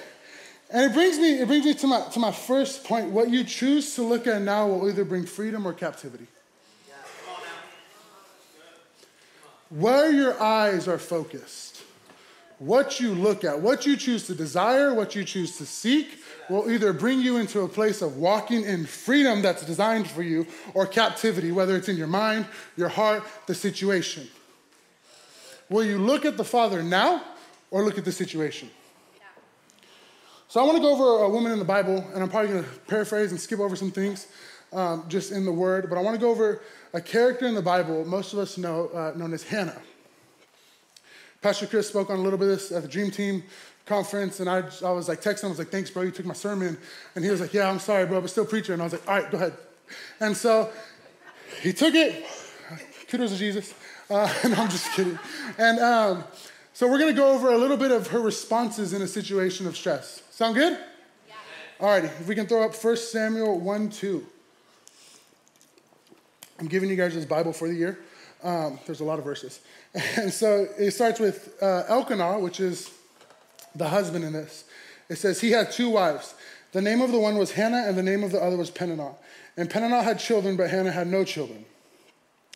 And 0.74 0.90
it 0.90 0.94
brings 0.94 1.20
me, 1.20 1.34
it 1.42 1.48
brings 1.48 1.66
me 1.66 1.74
to 1.74 1.88
my, 1.88 2.02
to 2.12 2.20
my 2.20 2.32
first 2.32 2.86
point. 2.86 3.12
What 3.12 3.30
you 3.30 3.44
choose 3.44 3.94
to 3.96 4.04
look 4.04 4.26
at 4.26 4.42
now 4.42 4.68
will 4.68 4.90
either 4.90 5.04
bring 5.04 5.26
freedom 5.26 5.66
or 5.66 5.74
captivity. 5.74 6.28
Where 9.70 10.12
your 10.12 10.42
eyes 10.42 10.88
are 10.88 10.98
focused, 10.98 11.82
what 12.60 13.00
you 13.00 13.14
look 13.14 13.44
at, 13.44 13.60
what 13.60 13.86
you 13.86 13.98
choose 13.98 14.28
to 14.28 14.36
desire, 14.36 14.94
what 14.94 15.16
you 15.16 15.26
choose 15.26 15.58
to 15.58 15.66
seek, 15.66 16.20
will 16.50 16.70
either 16.70 16.94
bring 16.94 17.20
you 17.20 17.38
into 17.38 17.62
a 17.62 17.68
place 17.68 18.02
of 18.02 18.18
walking 18.18 18.64
in 18.64 18.86
freedom 18.86 19.42
that's 19.42 19.66
designed 19.66 20.10
for 20.10 20.24
you 20.24 20.46
or 20.74 20.86
captivity, 20.86 21.52
whether 21.52 21.76
it's 21.76 21.90
in 21.90 21.98
your 21.98 22.08
mind, 22.08 22.46
your 22.78 22.90
heart, 22.90 23.24
the 23.48 23.56
situation. 23.56 24.28
Will 25.70 25.86
you 25.86 25.98
look 25.98 26.26
at 26.26 26.38
the 26.38 26.44
Father 26.44 26.84
now 26.84 27.24
or 27.72 27.84
look 27.84 27.98
at 27.98 28.06
the 28.06 28.12
situation? 28.12 28.70
So 30.52 30.60
I 30.60 30.64
want 30.64 30.76
to 30.76 30.82
go 30.82 30.92
over 30.92 31.24
a 31.24 31.30
woman 31.30 31.54
in 31.54 31.60
the 31.60 31.64
Bible, 31.64 32.06
and 32.14 32.22
I'm 32.22 32.28
probably 32.28 32.50
going 32.50 32.64
to 32.66 32.70
paraphrase 32.86 33.32
and 33.32 33.40
skip 33.40 33.62
over 33.62 33.74
some 33.78 33.90
things 33.90 34.28
um, 34.74 35.06
just 35.08 35.32
in 35.32 35.46
the 35.46 35.52
Word, 35.54 35.90
but 35.90 35.98
I 35.98 36.02
want 36.02 36.16
to 36.16 36.20
go 36.20 36.30
over 36.30 36.62
a 36.92 37.00
character 37.00 37.48
in 37.48 37.56
the 37.56 37.62
Bible 37.62 38.04
most 38.04 38.34
of 38.34 38.40
us 38.40 38.58
know, 38.58 38.90
uh, 38.90 39.14
known 39.16 39.32
as 39.32 39.44
Hannah. 39.44 39.82
Pastor 41.42 41.68
Chris 41.68 41.88
spoke 41.88 42.10
on 42.10 42.20
a 42.20 42.22
little 42.22 42.38
bit 42.38 42.50
of 42.50 42.60
this 42.60 42.70
at 42.74 42.82
the 42.82 42.90
Dream 42.90 43.12
Team 43.12 43.44
conference, 43.86 44.42
and 44.42 44.50
I, 44.50 44.64
I 44.84 44.92
was 44.92 45.08
like 45.08 45.22
texting 45.22 45.44
him, 45.44 45.46
I 45.46 45.50
was 45.52 45.60
like, 45.60 45.70
thanks, 45.70 45.90
bro, 45.90 46.04
you 46.04 46.12
took 46.12 46.26
my 46.26 46.34
sermon. 46.34 46.78
And 47.16 47.24
he 47.24 47.32
was 47.32 47.40
like, 47.40 47.54
yeah, 47.54 47.70
I'm 47.70 47.80
sorry, 47.80 48.06
bro, 48.06 48.20
but 48.20 48.30
still 48.30 48.46
preacher. 48.46 48.74
And 48.74 48.82
I 48.82 48.86
was 48.86 48.92
like, 48.92 49.08
all 49.08 49.22
right, 49.22 49.32
go 49.32 49.38
ahead. 49.38 49.54
And 50.20 50.36
so 50.36 50.70
he 51.62 51.72
took 51.72 51.96
it. 51.96 52.26
Kudos 53.08 53.32
to 53.32 53.38
Jesus. 53.38 53.74
Uh, 54.10 54.30
and 54.44 54.54
I'm 54.56 54.70
just 54.70 54.92
kidding. 54.92 55.18
And 55.58 55.80
um, 55.80 56.26
so 56.74 56.90
we're 56.90 57.00
going 57.00 57.16
to 57.16 57.18
go 57.18 57.32
over 57.32 57.54
a 57.54 57.58
little 57.58 57.78
bit 57.78 57.92
of 57.92 58.08
her 58.08 58.20
responses 58.20 58.92
in 58.92 59.02
a 59.02 59.08
situation 59.08 59.66
of 59.66 59.78
stress. 59.78 60.24
Sound 60.42 60.56
good? 60.56 60.76
Yeah. 61.28 61.36
All 61.80 61.90
righty. 61.90 62.08
If 62.08 62.28
we 62.28 62.34
can 62.34 62.48
throw 62.48 62.64
up 62.64 62.74
1 62.74 62.98
Samuel 62.98 63.60
1 63.60 63.90
2. 63.92 64.26
I'm 66.60 66.66
giving 66.66 66.90
you 66.90 66.96
guys 66.96 67.14
this 67.14 67.26
Bible 67.26 67.54
for 67.54 67.68
the 67.68 67.76
year. 67.76 68.00
Um, 68.42 68.80
there's 68.88 69.02
a 69.02 69.04
lot 69.04 69.20
of 69.20 69.26
verses. 69.26 69.60
And 70.18 70.34
so 70.34 70.66
it 70.80 70.96
starts 70.96 71.20
with 71.20 71.54
uh, 71.62 71.84
Elkanah, 71.88 72.40
which 72.40 72.60
is 72.60 72.90
the 73.76 73.88
husband 73.88 74.26
in 74.26 74.34
this. 74.34 74.64
It 75.10 75.18
says 75.18 75.40
he 75.40 75.52
had 75.52 75.72
two 75.72 75.92
wives. 75.92 76.34
The 76.72 76.82
name 76.82 77.02
of 77.02 77.12
the 77.12 77.20
one 77.20 77.38
was 77.38 77.52
Hannah, 77.52 77.84
and 77.86 77.96
the 77.96 78.02
name 78.02 78.24
of 78.24 78.32
the 78.32 78.42
other 78.42 78.58
was 78.58 78.72
Peninnah. 78.72 79.14
And 79.58 79.70
Peninnah 79.70 80.02
had 80.02 80.18
children, 80.18 80.58
but 80.58 80.72
Hannah 80.72 80.92
had 80.92 81.06
no 81.06 81.24
children. 81.24 81.66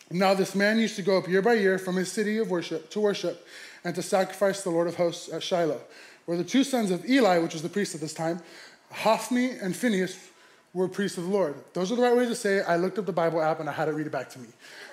Now 0.10 0.34
this 0.34 0.56
man 0.56 0.80
used 0.80 0.96
to 0.96 1.04
go 1.04 1.20
up 1.20 1.27
year 1.27 1.44
by 1.44 1.54
year 1.54 1.77
from 1.77 1.98
his 1.98 2.12
city 2.12 2.39
of 2.39 2.50
worship 2.50 2.89
to 2.89 3.00
worship 3.00 3.46
and 3.84 3.94
to 3.94 4.01
sacrifice 4.01 4.63
the 4.63 4.72
Lord 4.72 4.88
of 4.88 4.96
hosts 4.96 5.32
at 5.32 5.44
Shiloh 5.44 5.82
where 6.25 6.38
the 6.38 6.44
two 6.44 6.63
sons 6.63 6.91
of 6.91 7.08
Eli, 7.08 7.38
which 7.39 7.53
was 7.53 7.62
the 7.62 7.70
priest 7.70 7.96
at 7.96 8.01
this 8.01 8.13
time, 8.13 8.41
Hophni 8.91 9.51
and 9.51 9.75
Phinehas, 9.75 10.17
were 10.74 10.88
priests 10.88 11.17
of 11.17 11.24
the 11.25 11.29
Lord. 11.29 11.55
Those 11.74 11.91
are 11.91 11.96
the 11.96 12.01
right 12.01 12.15
ways 12.15 12.27
to 12.27 12.36
say 12.36 12.58
it. 12.58 12.65
I 12.67 12.75
looked 12.75 13.00
up 13.00 13.05
the 13.05 13.13
Bible 13.13 13.41
app 13.41 13.60
and 13.60 13.70
I 13.70 13.72
had 13.72 13.88
it 13.88 13.91
read 13.91 14.08
it 14.08 14.12
back 14.12 14.29
to 14.32 14.39
me. 14.39 14.48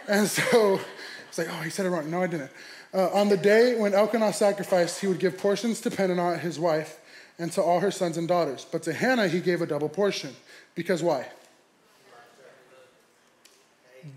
And 0.09 0.29
so 0.29 0.81
it's 1.29 1.39
like, 1.39 1.49
oh, 1.51 1.63
he 1.63 1.71
said 1.71 1.87
it 1.87 1.91
wrong. 1.91 2.09
No, 2.11 2.23
I 2.23 2.27
didn't. 2.29 2.51
Uh, 2.95 3.09
on 3.09 3.29
the 3.29 3.37
day 3.37 3.77
when 3.77 3.95
Elkanah 3.95 4.33
sacrificed, 4.33 5.01
he 5.01 5.07
would 5.07 5.19
give 5.19 5.39
portions 5.39 5.81
to 5.81 5.91
Peninnah, 5.91 6.39
his 6.39 6.59
wife, 6.59 7.01
and 7.39 7.51
to 7.53 7.63
all 7.63 7.81
her 7.81 7.91
sons 7.91 8.17
and 8.17 8.29
daughters. 8.29 8.67
But 8.71 8.83
to 8.85 8.93
Hannah, 8.93 9.29
he 9.29 9.41
gave 9.41 9.63
a 9.63 9.67
double 9.67 9.89
portion. 9.89 10.37
Because 10.75 11.03
why? 11.03 11.27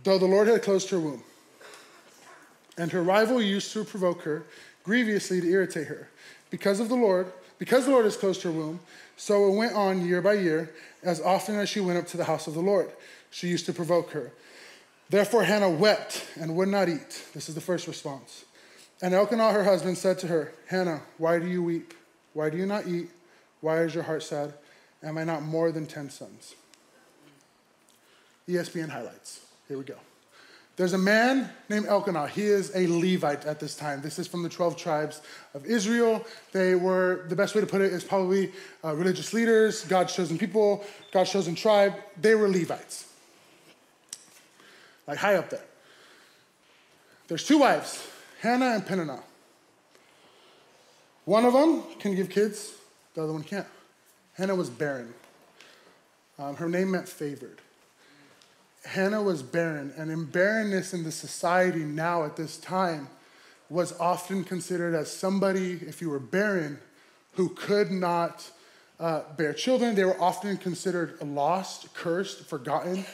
Though 0.03 0.17
the 0.17 0.25
Lord 0.25 0.47
had 0.47 0.61
closed 0.61 0.89
her 0.89 0.99
womb, 0.99 1.23
and 2.77 2.91
her 2.91 3.01
rival 3.01 3.41
used 3.41 3.71
to 3.73 3.83
provoke 3.83 4.21
her 4.23 4.43
grievously 4.83 5.41
to 5.41 5.47
irritate 5.47 5.87
her. 5.87 6.09
Because 6.49 6.79
of 6.79 6.89
the 6.89 6.95
Lord, 6.95 7.31
because 7.57 7.85
the 7.85 7.91
Lord 7.91 8.05
has 8.05 8.17
closed 8.17 8.41
her 8.43 8.51
womb, 8.51 8.79
so 9.17 9.47
it 9.47 9.55
went 9.55 9.73
on 9.73 10.05
year 10.05 10.21
by 10.21 10.33
year, 10.33 10.73
as 11.03 11.21
often 11.21 11.55
as 11.55 11.69
she 11.69 11.79
went 11.79 11.97
up 11.97 12.07
to 12.07 12.17
the 12.17 12.25
house 12.25 12.47
of 12.47 12.53
the 12.53 12.61
Lord. 12.61 12.91
She 13.31 13.47
used 13.47 13.65
to 13.65 13.73
provoke 13.73 14.11
her. 14.11 14.31
Therefore 15.09 15.43
Hannah 15.43 15.69
wept 15.69 16.25
and 16.39 16.55
would 16.55 16.69
not 16.69 16.89
eat. 16.89 17.25
This 17.33 17.47
is 17.49 17.55
the 17.55 17.61
first 17.61 17.87
response. 17.87 18.45
And 19.01 19.13
Elkanah, 19.13 19.51
her 19.51 19.63
husband, 19.63 19.97
said 19.97 20.19
to 20.19 20.27
her, 20.27 20.53
Hannah, 20.67 21.01
why 21.17 21.39
do 21.39 21.47
you 21.47 21.61
weep? 21.61 21.93
Why 22.33 22.49
do 22.49 22.57
you 22.57 22.65
not 22.65 22.87
eat? 22.87 23.09
Why 23.61 23.81
is 23.83 23.93
your 23.93 24.03
heart 24.03 24.23
sad? 24.23 24.53
Am 25.03 25.17
I 25.17 25.23
not 25.23 25.43
more 25.43 25.71
than 25.71 25.85
10 25.85 26.09
sons? 26.09 26.55
ESPN 28.47 28.89
highlights. 28.89 29.41
Here 29.67 29.77
we 29.77 29.83
go. 29.83 29.95
There's 30.77 30.93
a 30.93 30.97
man 30.97 31.49
named 31.69 31.85
Elkanah. 31.85 32.27
He 32.27 32.43
is 32.43 32.75
a 32.75 32.85
Levite 32.87 33.45
at 33.45 33.59
this 33.61 33.75
time. 33.75 34.01
This 34.01 34.19
is 34.19 34.27
from 34.27 34.43
the 34.43 34.49
12 34.49 34.75
tribes 34.75 35.21
of 35.53 35.65
Israel. 35.65 36.25
They 36.51 36.75
were, 36.75 37.25
the 37.29 37.35
best 37.35 37.55
way 37.55 37.61
to 37.61 37.67
put 37.67 37.79
it 37.79 37.93
is 37.93 38.03
probably 38.03 38.51
uh, 38.83 38.93
religious 38.93 39.33
leaders, 39.33 39.85
God's 39.85 40.13
chosen 40.13 40.37
people, 40.37 40.83
God's 41.13 41.31
chosen 41.31 41.55
tribe. 41.55 41.93
They 42.19 42.35
were 42.35 42.49
Levites. 42.49 43.07
Like 45.07 45.17
high 45.17 45.35
up 45.35 45.49
there. 45.49 45.63
There's 47.27 47.45
two 47.45 47.59
wives, 47.59 48.05
Hannah 48.41 48.71
and 48.73 48.85
Peninnah. 48.85 49.23
One 51.23 51.45
of 51.45 51.53
them 51.53 51.83
can 51.99 52.15
give 52.15 52.29
kids, 52.29 52.73
the 53.13 53.23
other 53.23 53.33
one 53.33 53.43
can't. 53.43 53.65
Hannah 54.33 54.55
was 54.55 54.69
barren. 54.69 55.13
Um, 56.37 56.57
her 56.57 56.67
name 56.67 56.91
meant 56.91 57.07
favored. 57.07 57.61
Hannah 58.85 59.21
was 59.21 59.41
barren, 59.41 59.93
and 59.97 60.11
in 60.11 60.25
barrenness 60.25 60.93
in 60.93 61.03
the 61.03 61.11
society 61.11 61.83
now 61.83 62.23
at 62.23 62.35
this 62.35 62.57
time 62.57 63.09
was 63.69 63.97
often 63.99 64.43
considered 64.43 64.93
as 64.93 65.11
somebody, 65.11 65.73
if 65.73 66.01
you 66.01 66.09
were 66.09 66.19
barren, 66.19 66.79
who 67.33 67.49
could 67.49 67.91
not 67.91 68.49
uh, 68.99 69.21
bear 69.35 69.53
children. 69.53 69.95
They 69.95 70.05
were 70.05 70.21
often 70.21 70.57
considered 70.57 71.19
lost, 71.21 71.93
cursed, 71.93 72.45
forgotten. 72.45 73.05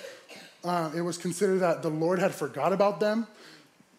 Uh, 0.63 0.91
it 0.95 1.01
was 1.01 1.17
considered 1.17 1.59
that 1.59 1.81
the 1.81 1.89
Lord 1.89 2.19
had 2.19 2.35
forgot 2.35 2.73
about 2.73 2.99
them. 2.99 3.25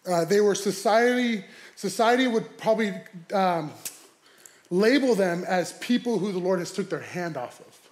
Uh, 0.07 0.25
they 0.25 0.41
were 0.41 0.55
society. 0.55 1.43
Society 1.75 2.27
would 2.27 2.57
probably 2.57 2.93
um, 3.33 3.71
label 4.69 5.15
them 5.15 5.43
as 5.47 5.73
people 5.73 6.19
who 6.19 6.31
the 6.31 6.39
Lord 6.39 6.59
has 6.59 6.71
took 6.71 6.89
their 6.89 6.99
hand 6.99 7.35
off 7.35 7.59
of 7.59 7.82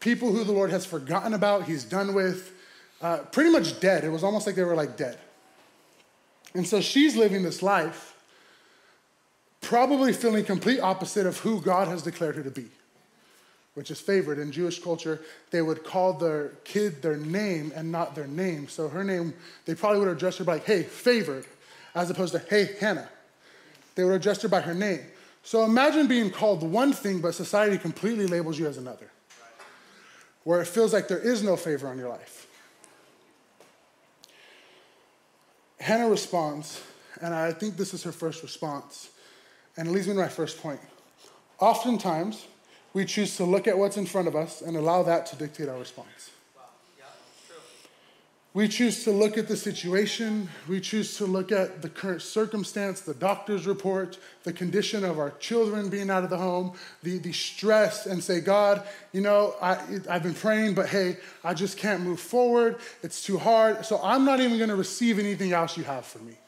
people 0.00 0.32
who 0.32 0.44
the 0.44 0.52
Lord 0.52 0.70
has 0.70 0.86
forgotten 0.86 1.34
about, 1.34 1.64
he's 1.64 1.84
done 1.84 2.14
with, 2.14 2.52
uh, 3.00 3.18
pretty 3.32 3.50
much 3.50 3.80
dead. 3.80 4.04
It 4.04 4.10
was 4.10 4.24
almost 4.24 4.46
like 4.46 4.56
they 4.56 4.64
were 4.64 4.74
like 4.74 4.96
dead. 4.96 5.18
And 6.54 6.66
so 6.66 6.80
she's 6.80 7.16
living 7.16 7.42
this 7.42 7.62
life, 7.62 8.14
probably 9.60 10.12
feeling 10.12 10.44
complete 10.44 10.80
opposite 10.80 11.26
of 11.26 11.38
who 11.38 11.60
God 11.60 11.88
has 11.88 12.02
declared 12.02 12.36
her 12.36 12.42
to 12.42 12.50
be, 12.50 12.66
which 13.74 13.90
is 13.90 14.00
favored. 14.00 14.38
In 14.38 14.52
Jewish 14.52 14.82
culture, 14.82 15.20
they 15.50 15.60
would 15.60 15.84
call 15.84 16.14
their 16.14 16.50
kid 16.64 17.02
their 17.02 17.16
name 17.16 17.72
and 17.74 17.92
not 17.92 18.14
their 18.14 18.26
name. 18.26 18.68
So 18.68 18.88
her 18.88 19.04
name, 19.04 19.34
they 19.66 19.74
probably 19.74 19.98
would 19.98 20.08
have 20.08 20.16
addressed 20.16 20.38
her 20.38 20.44
by, 20.44 20.58
hey, 20.58 20.82
favored, 20.82 21.44
as 21.94 22.08
opposed 22.10 22.32
to, 22.32 22.38
hey, 22.38 22.76
Hannah. 22.80 23.08
They 23.94 24.04
would 24.04 24.14
address 24.14 24.42
her 24.42 24.48
by 24.48 24.60
her 24.60 24.74
name. 24.74 25.00
So 25.42 25.64
imagine 25.64 26.06
being 26.06 26.30
called 26.30 26.62
one 26.62 26.92
thing, 26.92 27.20
but 27.20 27.34
society 27.34 27.78
completely 27.78 28.26
labels 28.26 28.58
you 28.58 28.66
as 28.66 28.78
another 28.78 29.10
where 30.46 30.60
it 30.60 30.68
feels 30.68 30.92
like 30.92 31.08
there 31.08 31.18
is 31.18 31.42
no 31.42 31.56
favor 31.56 31.88
on 31.88 31.98
your 31.98 32.08
life. 32.08 32.46
Hannah 35.80 36.08
responds, 36.08 36.80
and 37.20 37.34
I 37.34 37.50
think 37.50 37.76
this 37.76 37.92
is 37.92 38.04
her 38.04 38.12
first 38.12 38.44
response, 38.44 39.10
and 39.76 39.88
it 39.88 39.90
leads 39.90 40.06
me 40.06 40.12
to 40.12 40.20
my 40.20 40.28
first 40.28 40.62
point. 40.62 40.78
Oftentimes, 41.58 42.46
we 42.92 43.04
choose 43.04 43.36
to 43.38 43.44
look 43.44 43.66
at 43.66 43.76
what's 43.76 43.96
in 43.96 44.06
front 44.06 44.28
of 44.28 44.36
us 44.36 44.62
and 44.62 44.76
allow 44.76 45.02
that 45.02 45.26
to 45.26 45.36
dictate 45.36 45.68
our 45.68 45.80
response. 45.80 46.30
We 48.56 48.68
choose 48.68 49.04
to 49.04 49.10
look 49.10 49.36
at 49.36 49.48
the 49.48 49.56
situation. 49.56 50.48
We 50.66 50.80
choose 50.80 51.18
to 51.18 51.26
look 51.26 51.52
at 51.52 51.82
the 51.82 51.90
current 51.90 52.22
circumstance, 52.22 53.02
the 53.02 53.12
doctor's 53.12 53.66
report, 53.66 54.16
the 54.44 54.52
condition 54.54 55.04
of 55.04 55.18
our 55.18 55.32
children 55.32 55.90
being 55.90 56.08
out 56.08 56.24
of 56.24 56.30
the 56.30 56.38
home, 56.38 56.72
the, 57.02 57.18
the 57.18 57.32
stress, 57.32 58.06
and 58.06 58.24
say, 58.24 58.40
God, 58.40 58.82
you 59.12 59.20
know, 59.20 59.54
I, 59.60 59.76
I've 60.08 60.22
been 60.22 60.32
praying, 60.32 60.72
but 60.72 60.88
hey, 60.88 61.18
I 61.44 61.52
just 61.52 61.76
can't 61.76 62.00
move 62.00 62.18
forward. 62.18 62.78
It's 63.02 63.22
too 63.22 63.36
hard. 63.36 63.84
So 63.84 64.00
I'm 64.02 64.24
not 64.24 64.40
even 64.40 64.56
going 64.56 64.70
to 64.70 64.76
receive 64.76 65.18
anything 65.18 65.52
else 65.52 65.76
you 65.76 65.84
have 65.84 66.06
for 66.06 66.20
me. 66.20 66.38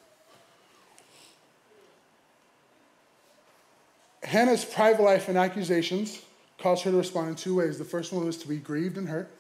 Hannah's 4.23 4.65
private 4.65 5.03
life 5.03 5.29
and 5.29 5.37
accusations 5.37 6.23
caused 6.57 6.85
her 6.85 6.91
to 6.91 6.97
respond 6.97 7.29
in 7.29 7.35
two 7.35 7.57
ways. 7.57 7.77
The 7.77 7.85
first 7.85 8.15
one 8.15 8.25
was 8.25 8.39
to 8.39 8.49
be 8.49 8.57
grieved 8.57 8.97
and 8.97 9.11
hurt. 9.11 9.31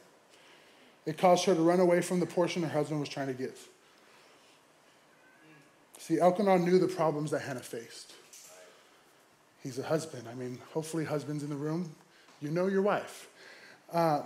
It 1.08 1.16
caused 1.16 1.46
her 1.46 1.54
to 1.54 1.62
run 1.62 1.80
away 1.80 2.02
from 2.02 2.20
the 2.20 2.26
portion 2.26 2.62
her 2.62 2.68
husband 2.68 3.00
was 3.00 3.08
trying 3.08 3.28
to 3.28 3.32
give. 3.32 3.58
See, 5.96 6.20
Elkanah 6.20 6.58
knew 6.58 6.78
the 6.78 6.86
problems 6.86 7.30
that 7.30 7.40
Hannah 7.40 7.60
faced. 7.60 8.12
He's 9.62 9.78
a 9.78 9.82
husband. 9.82 10.28
I 10.30 10.34
mean, 10.34 10.58
hopefully, 10.74 11.06
husbands 11.06 11.42
in 11.42 11.48
the 11.48 11.56
room, 11.56 11.94
you 12.42 12.50
know 12.50 12.66
your 12.66 12.82
wife. 12.82 13.26
Uh, 13.90 14.20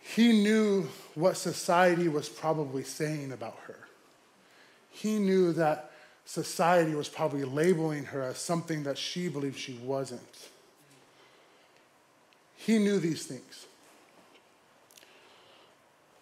he 0.00 0.42
knew 0.42 0.86
what 1.14 1.38
society 1.38 2.08
was 2.08 2.28
probably 2.28 2.84
saying 2.84 3.32
about 3.32 3.56
her. 3.66 3.78
He 4.90 5.18
knew 5.18 5.54
that 5.54 5.92
society 6.26 6.94
was 6.94 7.08
probably 7.08 7.44
labeling 7.44 8.04
her 8.04 8.20
as 8.20 8.36
something 8.36 8.82
that 8.82 8.98
she 8.98 9.28
believed 9.28 9.58
she 9.58 9.78
wasn't. 9.82 10.48
He 12.54 12.78
knew 12.78 12.98
these 12.98 13.24
things. 13.24 13.64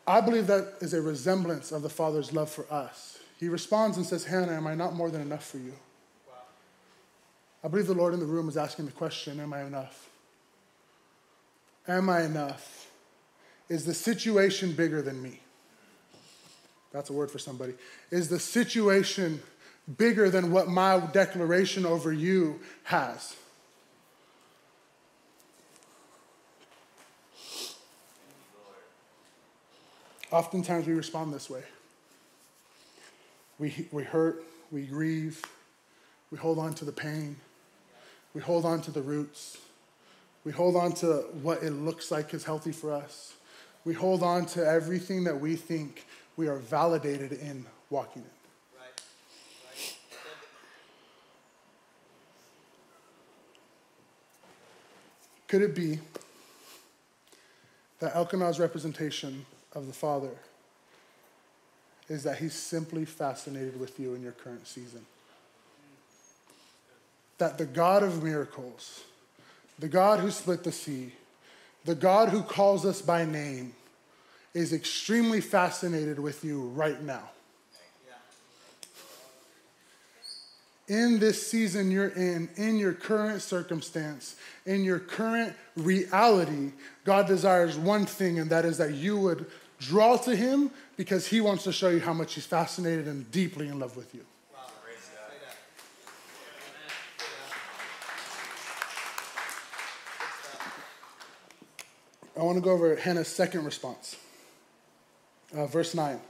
I 0.08 0.22
believe 0.22 0.46
that 0.46 0.72
is 0.80 0.94
a 0.94 1.02
resemblance 1.02 1.70
of 1.70 1.82
the 1.82 1.90
Father's 1.90 2.32
love 2.32 2.50
for 2.50 2.64
us. 2.72 3.18
He 3.38 3.50
responds 3.50 3.98
and 3.98 4.06
says, 4.06 4.24
Hannah, 4.24 4.52
am 4.52 4.66
I 4.66 4.74
not 4.74 4.94
more 4.94 5.10
than 5.10 5.20
enough 5.20 5.46
for 5.46 5.58
you? 5.58 5.74
Wow. 6.26 6.34
I 7.62 7.68
believe 7.68 7.86
the 7.86 7.94
Lord 7.94 8.14
in 8.14 8.20
the 8.20 8.26
room 8.26 8.48
is 8.48 8.56
asking 8.56 8.86
the 8.86 8.92
question, 8.92 9.38
Am 9.38 9.52
I 9.52 9.64
enough? 9.64 10.08
Am 11.86 12.08
I 12.08 12.22
enough? 12.22 12.90
Is 13.68 13.84
the 13.84 13.92
situation 13.92 14.72
bigger 14.72 15.02
than 15.02 15.22
me? 15.22 15.40
That's 16.90 17.10
a 17.10 17.12
word 17.12 17.30
for 17.30 17.38
somebody. 17.38 17.74
Is 18.10 18.30
the 18.30 18.38
situation 18.38 19.42
bigger 19.98 20.30
than 20.30 20.50
what 20.52 20.68
my 20.68 21.00
declaration 21.12 21.84
over 21.84 22.14
you 22.14 22.60
has? 22.84 23.36
Oftentimes 30.30 30.86
we 30.86 30.92
respond 30.92 31.32
this 31.32 31.48
way. 31.48 31.62
We, 33.58 33.88
we 33.90 34.04
hurt, 34.04 34.44
we 34.70 34.82
grieve, 34.82 35.42
we 36.30 36.38
hold 36.38 36.58
on 36.58 36.74
to 36.74 36.84
the 36.84 36.92
pain, 36.92 37.36
we 38.34 38.40
hold 38.40 38.64
on 38.64 38.82
to 38.82 38.90
the 38.90 39.00
roots, 39.00 39.58
we 40.44 40.52
hold 40.52 40.76
on 40.76 40.92
to 40.94 41.24
what 41.42 41.62
it 41.62 41.70
looks 41.70 42.10
like 42.10 42.32
is 42.34 42.44
healthy 42.44 42.72
for 42.72 42.92
us. 42.92 43.34
We 43.84 43.94
hold 43.94 44.22
on 44.22 44.44
to 44.46 44.66
everything 44.66 45.24
that 45.24 45.40
we 45.40 45.56
think 45.56 46.06
we 46.36 46.46
are 46.46 46.58
validated 46.58 47.32
in 47.32 47.64
walking 47.90 48.22
in. 48.22 48.28
Could 55.48 55.62
it 55.62 55.74
be 55.74 55.98
that 58.00 58.14
Elkanah's 58.14 58.60
representation 58.60 59.46
of 59.74 59.86
the 59.86 59.92
Father 59.92 60.30
is 62.08 62.22
that 62.22 62.38
he's 62.38 62.54
simply 62.54 63.04
fascinated 63.04 63.78
with 63.78 64.00
you 64.00 64.14
in 64.14 64.22
your 64.22 64.32
current 64.32 64.66
season? 64.66 65.04
That 67.36 67.58
the 67.58 67.66
God 67.66 68.02
of 68.02 68.22
miracles, 68.22 69.02
the 69.78 69.88
God 69.88 70.20
who 70.20 70.30
split 70.30 70.64
the 70.64 70.72
sea, 70.72 71.12
the 71.84 71.94
God 71.94 72.30
who 72.30 72.42
calls 72.42 72.84
us 72.84 73.02
by 73.02 73.24
name, 73.24 73.74
is 74.54 74.72
extremely 74.72 75.40
fascinated 75.40 76.18
with 76.18 76.44
you 76.44 76.62
right 76.68 77.00
now. 77.02 77.30
In 80.88 81.18
this 81.18 81.46
season 81.46 81.90
you're 81.90 82.08
in, 82.08 82.48
in 82.56 82.78
your 82.78 82.94
current 82.94 83.42
circumstance, 83.42 84.36
in 84.66 84.82
your 84.82 84.98
current 84.98 85.54
reality, 85.76 86.72
God 87.04 87.26
desires 87.26 87.76
one 87.76 88.06
thing, 88.06 88.38
and 88.38 88.50
that 88.50 88.64
is 88.64 88.78
that 88.78 88.94
you 88.94 89.18
would 89.18 89.46
draw 89.78 90.16
to 90.16 90.34
Him 90.34 90.70
because 90.96 91.26
He 91.26 91.40
wants 91.40 91.64
to 91.64 91.72
show 91.72 91.90
you 91.90 92.00
how 92.00 92.12
much 92.12 92.34
He's 92.34 92.46
fascinated 92.46 93.06
and 93.06 93.30
deeply 93.30 93.68
in 93.68 93.78
love 93.78 93.96
with 93.96 94.14
you. 94.14 94.24
I 102.36 102.42
want 102.42 102.56
to 102.56 102.62
go 102.62 102.70
over 102.70 102.94
Hannah's 102.94 103.28
second 103.28 103.64
response. 103.64 104.16
Uh, 105.52 105.66
verse 105.66 105.92
9. 105.92 106.20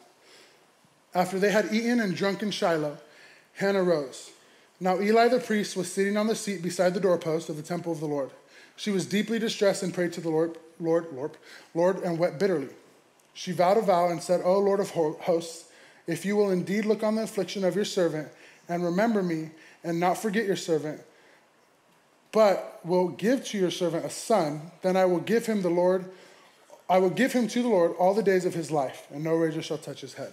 After 1.15 1.39
they 1.39 1.51
had 1.51 1.73
eaten 1.73 2.01
and 2.01 2.17
drunk 2.17 2.43
in 2.43 2.51
Shiloh, 2.51 2.97
Hannah 3.55 3.83
rose. 3.83 4.31
Now 4.81 5.01
Eli 5.01 5.29
the 5.29 5.41
priest 5.41 5.77
was 5.77 5.91
sitting 5.91 6.17
on 6.17 6.29
the 6.29 6.37
seat 6.37 6.63
beside 6.63 6.95
the 6.95 7.01
doorpost 7.01 7.49
of 7.49 7.57
the 7.57 7.63
temple 7.63 7.93
of 7.93 8.01
the 8.01 8.07
Lord. 8.07 8.31
She 8.77 8.91
was 8.91 9.07
deeply 9.07 9.39
distressed 9.39 9.83
and 9.83 9.93
prayed 9.93 10.13
to 10.13 10.21
the 10.21 10.31
Lord, 10.31 10.57
Lord, 10.79 11.07
Lord, 11.13 11.33
Lord, 11.75 11.99
and 11.99 12.19
wept 12.19 12.39
bitterly. 12.39 12.69
She 13.35 13.53
vowed 13.53 13.77
a 13.77 13.83
vow 13.83 14.09
and 14.09 14.23
said, 14.23 14.41
O 14.45 14.59
Lord 14.59 14.81
of 14.81 14.91
hosts, 14.91 15.65
if 16.07 16.25
you 16.25 16.37
will 16.37 16.51
indeed 16.51 16.85
look 16.85 17.03
on 17.03 17.17
the 17.17 17.23
affliction 17.23 17.65
of 17.65 17.75
your 17.75 17.85
servant 17.85 18.29
and 18.69 18.85
remember 18.85 19.23
me 19.23 19.51
and 19.83 19.99
not 19.99 20.19
forget 20.19 20.47
your 20.47 20.57
servant, 20.57 21.01
but 22.33 22.81
will 22.85 23.09
give 23.09 23.45
to 23.47 23.59
your 23.59 23.71
servant 23.71 24.05
a 24.05 24.11
son, 24.11 24.71
then 24.83 24.97
I 24.97 25.05
will 25.07 25.21
give 25.21 25.47
him 25.47 25.63
the 25.63 25.71
Lord, 25.71 26.05
I 26.89 26.99
will 26.99 27.11
give 27.11 27.33
him 27.33 27.49
to 27.49 27.63
the 27.63 27.69
Lord 27.69 27.93
all 27.99 28.15
the 28.15 28.23
days 28.23 28.45
of 28.45 28.55
his 28.55 28.71
life, 28.71 29.07
and 29.13 29.25
no 29.25 29.35
razor 29.35 29.63
shall 29.63 29.79
touch 29.79 30.01
his 30.01 30.15
head. 30.15 30.33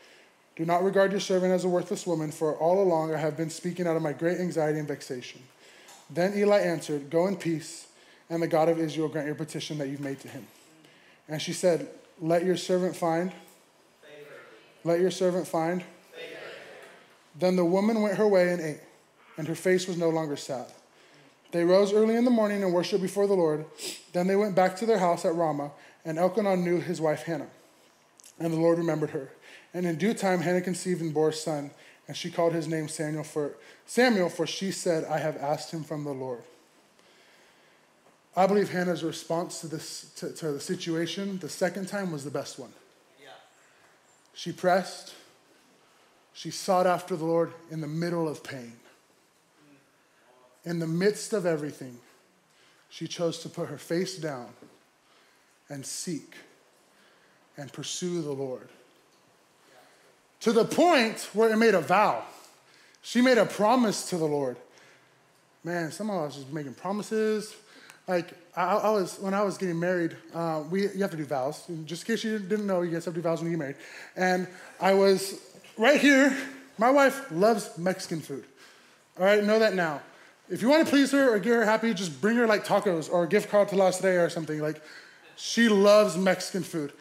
Do 0.55 0.65
not 0.65 0.83
regard 0.83 1.11
your 1.11 1.21
servant 1.21 1.53
as 1.53 1.63
a 1.63 1.69
worthless 1.69 2.05
woman, 2.05 2.31
for 2.31 2.55
all 2.55 2.81
along 2.81 3.13
I 3.13 3.17
have 3.17 3.37
been 3.37 3.49
speaking 3.49 3.87
out 3.87 3.95
of 3.95 4.01
my 4.01 4.13
great 4.13 4.39
anxiety 4.39 4.79
and 4.79 4.87
vexation. 4.87 5.41
Then 6.09 6.33
Eli 6.35 6.59
answered, 6.59 7.09
Go 7.09 7.27
in 7.27 7.37
peace, 7.37 7.87
and 8.29 8.43
the 8.43 8.47
God 8.47 8.69
of 8.69 8.79
Israel 8.79 9.07
grant 9.07 9.27
your 9.27 9.35
petition 9.35 9.77
that 9.77 9.87
you've 9.87 10.01
made 10.01 10.19
to 10.21 10.27
him. 10.27 10.45
And 11.27 11.41
she 11.41 11.53
said, 11.53 11.87
Let 12.19 12.43
your 12.43 12.57
servant 12.57 12.95
find. 12.95 13.31
Let 14.83 14.99
your 14.99 15.11
servant 15.11 15.47
find. 15.47 15.83
Then 17.39 17.55
the 17.55 17.65
woman 17.65 18.01
went 18.01 18.17
her 18.17 18.27
way 18.27 18.51
and 18.51 18.61
ate, 18.61 18.81
and 19.37 19.47
her 19.47 19.55
face 19.55 19.87
was 19.87 19.97
no 19.97 20.09
longer 20.09 20.35
sad. 20.35 20.65
They 21.51 21.63
rose 21.63 21.93
early 21.93 22.15
in 22.15 22.25
the 22.25 22.31
morning 22.31 22.63
and 22.63 22.73
worshiped 22.73 23.01
before 23.01 23.27
the 23.27 23.33
Lord. 23.33 23.65
Then 24.13 24.27
they 24.27 24.35
went 24.35 24.55
back 24.55 24.75
to 24.77 24.85
their 24.85 24.99
house 24.99 25.23
at 25.23 25.35
Ramah, 25.35 25.71
and 26.03 26.17
Elkanah 26.17 26.57
knew 26.57 26.79
his 26.79 26.99
wife 26.99 27.23
Hannah. 27.23 27.47
And 28.41 28.51
the 28.51 28.59
Lord 28.59 28.79
remembered 28.79 29.11
her. 29.11 29.29
And 29.71 29.85
in 29.85 29.97
due 29.97 30.15
time, 30.15 30.41
Hannah 30.41 30.61
conceived 30.61 30.99
and 30.99 31.13
bore 31.13 31.29
a 31.29 31.33
son, 31.33 31.69
and 32.07 32.17
she 32.17 32.31
called 32.31 32.53
his 32.53 32.67
name 32.67 32.87
Samuel 32.87 33.23
for, 33.23 33.55
Samuel, 33.85 34.29
for 34.29 34.47
she 34.47 34.71
said, 34.71 35.05
I 35.05 35.19
have 35.19 35.37
asked 35.37 35.71
him 35.71 35.83
from 35.83 36.03
the 36.03 36.11
Lord. 36.11 36.41
I 38.35 38.47
believe 38.47 38.71
Hannah's 38.71 39.03
response 39.03 39.61
to, 39.61 39.67
this, 39.67 40.11
to, 40.15 40.33
to 40.33 40.53
the 40.53 40.59
situation 40.59 41.37
the 41.37 41.49
second 41.49 41.87
time 41.87 42.11
was 42.11 42.23
the 42.23 42.31
best 42.31 42.57
one. 42.57 42.73
Yeah. 43.21 43.29
She 44.33 44.51
pressed, 44.51 45.13
she 46.33 46.49
sought 46.49 46.87
after 46.87 47.15
the 47.15 47.25
Lord 47.25 47.53
in 47.69 47.81
the 47.81 47.87
middle 47.87 48.27
of 48.27 48.43
pain. 48.43 48.73
Mm. 50.65 50.71
In 50.71 50.79
the 50.79 50.87
midst 50.87 51.33
of 51.33 51.45
everything, 51.45 51.99
she 52.89 53.05
chose 53.05 53.37
to 53.39 53.49
put 53.49 53.67
her 53.67 53.77
face 53.77 54.17
down 54.17 54.47
and 55.69 55.85
seek 55.85 56.35
and 57.57 57.71
pursue 57.71 58.21
the 58.21 58.31
Lord 58.31 58.69
to 60.41 60.51
the 60.51 60.65
point 60.65 61.29
where 61.33 61.51
it 61.51 61.57
made 61.57 61.75
a 61.75 61.81
vow. 61.81 62.23
She 63.01 63.21
made 63.21 63.37
a 63.37 63.45
promise 63.45 64.09
to 64.09 64.17
the 64.17 64.25
Lord. 64.25 64.57
Man, 65.63 65.91
some 65.91 66.09
of 66.09 66.21
us 66.23 66.35
just 66.35 66.51
making 66.51 66.73
promises. 66.73 67.55
Like 68.07 68.33
I, 68.57 68.77
I, 68.77 68.89
was 68.89 69.19
when 69.19 69.33
I 69.33 69.43
was 69.43 69.57
getting 69.57 69.79
married, 69.79 70.17
uh, 70.33 70.63
we 70.69 70.81
you 70.81 71.01
have 71.01 71.11
to 71.11 71.17
do 71.17 71.25
vows. 71.25 71.63
Just 71.85 72.07
in 72.07 72.15
case 72.15 72.23
you 72.23 72.39
didn't 72.39 72.67
know, 72.67 72.81
you 72.81 72.91
guys 72.91 73.05
have 73.05 73.13
to 73.13 73.19
do 73.19 73.23
vows 73.23 73.39
when 73.41 73.51
you 73.51 73.57
get 73.57 73.59
married. 73.59 73.75
And 74.15 74.47
I 74.79 74.93
was 74.93 75.39
right 75.77 76.01
here. 76.01 76.35
My 76.77 76.89
wife 76.89 77.31
loves 77.31 77.77
Mexican 77.77 78.21
food. 78.21 78.43
All 79.19 79.25
right, 79.25 79.43
know 79.43 79.59
that 79.59 79.75
now. 79.75 80.01
If 80.49 80.61
you 80.61 80.69
want 80.69 80.83
to 80.83 80.89
please 80.89 81.11
her 81.11 81.33
or 81.33 81.39
get 81.39 81.53
her 81.53 81.65
happy, 81.65 81.93
just 81.93 82.19
bring 82.19 82.35
her 82.37 82.47
like 82.47 82.65
tacos 82.65 83.11
or 83.11 83.23
a 83.23 83.27
gift 83.27 83.51
card 83.51 83.69
to 83.69 83.75
La 83.75 83.89
Estrella 83.89 84.25
or 84.25 84.29
something. 84.29 84.59
Like, 84.59 84.81
she 85.35 85.69
loves 85.69 86.17
Mexican 86.17 86.63
food. 86.63 86.91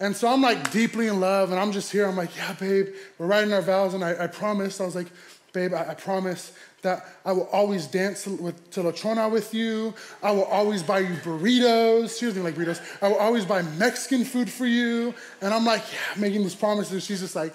And 0.00 0.16
so 0.16 0.28
I'm 0.28 0.40
like 0.40 0.70
deeply 0.70 1.08
in 1.08 1.20
love, 1.20 1.50
and 1.50 1.60
I'm 1.60 1.72
just 1.72 1.92
here. 1.92 2.06
I'm 2.06 2.16
like, 2.16 2.34
yeah, 2.34 2.54
babe, 2.54 2.88
we're 3.18 3.26
writing 3.26 3.52
our 3.52 3.60
vows, 3.60 3.94
and 3.94 4.02
I, 4.02 4.12
I. 4.12 4.24
I 4.24 4.52
was 4.54 4.96
like, 4.96 5.08
babe, 5.52 5.74
I, 5.74 5.90
I 5.90 5.94
promise 5.94 6.52
that 6.82 7.04
I 7.24 7.32
will 7.32 7.48
always 7.52 7.86
dance 7.86 8.26
with, 8.26 8.70
to 8.70 8.82
La 8.82 8.92
Chona 8.92 9.28
with 9.28 9.52
you. 9.52 9.92
I 10.22 10.30
will 10.30 10.44
always 10.44 10.82
buy 10.82 11.00
you 11.00 11.14
burritos. 11.16 12.18
She 12.18 12.26
doesn't 12.26 12.42
like 12.42 12.54
burritos. 12.54 12.80
I 13.02 13.08
will 13.08 13.18
always 13.18 13.44
buy 13.44 13.62
Mexican 13.62 14.24
food 14.24 14.50
for 14.50 14.66
you. 14.66 15.12
And 15.42 15.52
I'm 15.52 15.66
like, 15.66 15.82
yeah, 15.92 16.20
making 16.20 16.42
these 16.42 16.54
promises. 16.54 17.04
She's 17.04 17.20
just 17.20 17.36
like, 17.36 17.54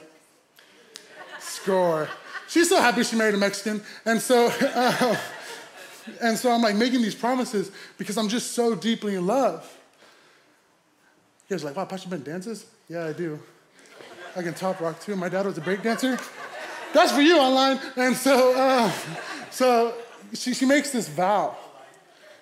score. 1.40 2.08
She's 2.48 2.70
so 2.70 2.80
happy 2.80 3.04
she 3.04 3.16
married 3.16 3.34
a 3.34 3.38
Mexican. 3.38 3.82
And 4.06 4.22
so, 4.22 4.52
uh, 4.62 5.18
and 6.22 6.38
so 6.38 6.52
I'm 6.52 6.62
like 6.62 6.76
making 6.76 7.02
these 7.02 7.16
promises 7.16 7.72
because 7.98 8.18
I'm 8.18 8.30
just 8.30 8.52
so 8.52 8.76
deeply 8.76 9.16
in 9.16 9.26
love. 9.26 9.75
Guys 11.50 11.64
are 11.64 11.68
like, 11.68 11.76
wow, 11.76 11.86
Pastor 11.86 12.10
Ben 12.10 12.24
dances? 12.24 12.66
Yeah, 12.90 13.06
I 13.06 13.14
do. 13.14 13.40
I 14.36 14.42
can 14.42 14.54
top 14.54 14.82
rock 14.82 15.00
too. 15.00 15.16
My 15.16 15.30
dad 15.30 15.46
was 15.46 15.58
a 15.58 15.62
break 15.62 15.84
dancer. 15.84 16.18
That's 16.94 17.12
for 17.12 17.22
you 17.22 17.38
online. 17.38 17.80
And 17.96 18.16
so, 18.16 18.54
uh, 18.56 18.92
so 19.52 19.94
she, 20.34 20.54
she 20.54 20.66
makes 20.66 20.92
this 20.92 21.08
vow. 21.08 21.56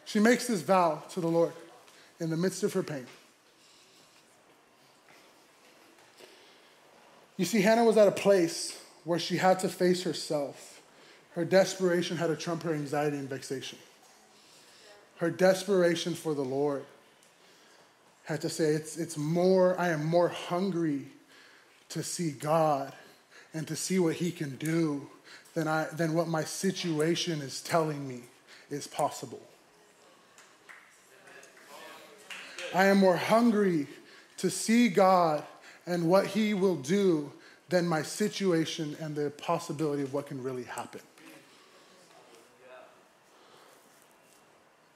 She 0.05 0.19
makes 0.19 0.47
this 0.47 0.61
vow 0.61 1.03
to 1.11 1.21
the 1.21 1.27
Lord 1.27 1.53
in 2.19 2.29
the 2.29 2.37
midst 2.37 2.63
of 2.63 2.73
her 2.73 2.83
pain. 2.83 3.05
You 7.35 7.45
see, 7.45 7.61
Hannah 7.61 7.83
was 7.83 7.97
at 7.97 8.07
a 8.07 8.11
place 8.11 8.79
where 9.03 9.19
she 9.19 9.37
had 9.37 9.59
to 9.59 9.69
face 9.69 10.03
herself. 10.03 10.81
Her 11.31 11.43
desperation 11.43 12.17
had 12.17 12.27
to 12.27 12.35
trump 12.35 12.63
her 12.63 12.73
anxiety 12.73 13.17
and 13.17 13.27
vexation. 13.27 13.79
Her 15.17 15.29
desperation 15.29 16.13
for 16.13 16.33
the 16.33 16.43
Lord 16.43 16.85
had 18.23 18.41
to 18.41 18.49
say, 18.49 18.65
it's, 18.65 18.97
it's 18.97 19.17
more, 19.17 19.79
I 19.79 19.89
am 19.89 20.05
more 20.05 20.29
hungry 20.29 21.07
to 21.89 22.01
see 22.03 22.31
God 22.31 22.93
and 23.53 23.67
to 23.67 23.75
see 23.75 23.99
what 23.99 24.15
He 24.15 24.31
can 24.31 24.55
do 24.55 25.07
than, 25.53 25.67
I, 25.67 25.85
than 25.93 26.13
what 26.13 26.27
my 26.27 26.43
situation 26.43 27.41
is 27.41 27.61
telling 27.61 28.07
me 28.07 28.21
is 28.69 28.87
possible. 28.87 29.41
I 32.73 32.85
am 32.85 32.97
more 32.97 33.17
hungry 33.17 33.87
to 34.37 34.49
see 34.49 34.89
God 34.89 35.43
and 35.85 36.09
what 36.09 36.27
He 36.27 36.53
will 36.53 36.77
do 36.77 37.31
than 37.69 37.85
my 37.87 38.01
situation 38.01 38.95
and 38.99 39.15
the 39.15 39.31
possibility 39.31 40.01
of 40.01 40.13
what 40.13 40.27
can 40.27 40.41
really 40.41 40.63
happen. 40.63 41.01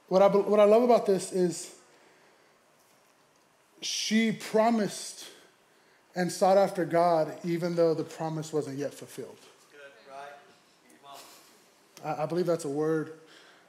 What 0.08 0.22
I, 0.22 0.28
what 0.28 0.58
I 0.58 0.64
love 0.64 0.82
about 0.82 1.04
this 1.04 1.32
is 1.32 1.74
she 3.80 4.32
promised 4.32 5.26
and 6.14 6.32
sought 6.32 6.58
after 6.58 6.84
God 6.84 7.36
even 7.44 7.76
though 7.76 7.94
the 7.94 8.04
promise 8.04 8.52
wasn't 8.52 8.78
yet 8.78 8.92
fulfilled. 8.92 9.36
I, 12.04 12.22
I 12.22 12.26
believe 12.26 12.46
that's 12.46 12.64
a 12.64 12.70
word 12.70 13.12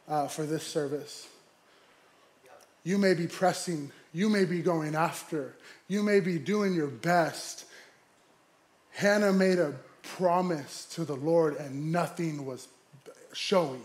uh, 0.08 0.28
for 0.28 0.44
this 0.44 0.64
service. 0.64 1.28
You 2.84 2.98
may 2.98 3.14
be 3.14 3.28
pressing, 3.28 3.92
you 4.14 4.30
may 4.30 4.46
be 4.46 4.62
going 4.62 4.96
after, 4.96 5.56
you 5.88 6.02
may 6.02 6.20
be 6.20 6.40
doing 6.40 6.74
your 6.74 6.88
best. 6.88 7.66
Hannah 8.92 9.34
made 9.34 9.60
a 9.60 9.76
promise 10.02 10.86
to 10.94 11.06
the 11.06 11.16
Lord 11.16 11.56
and 11.58 11.92
nothing 11.92 12.46
was 12.46 12.68
showing. 13.34 13.84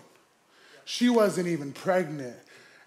She 0.84 1.08
wasn't 1.08 1.48
even 1.48 1.72
pregnant. 1.72 2.36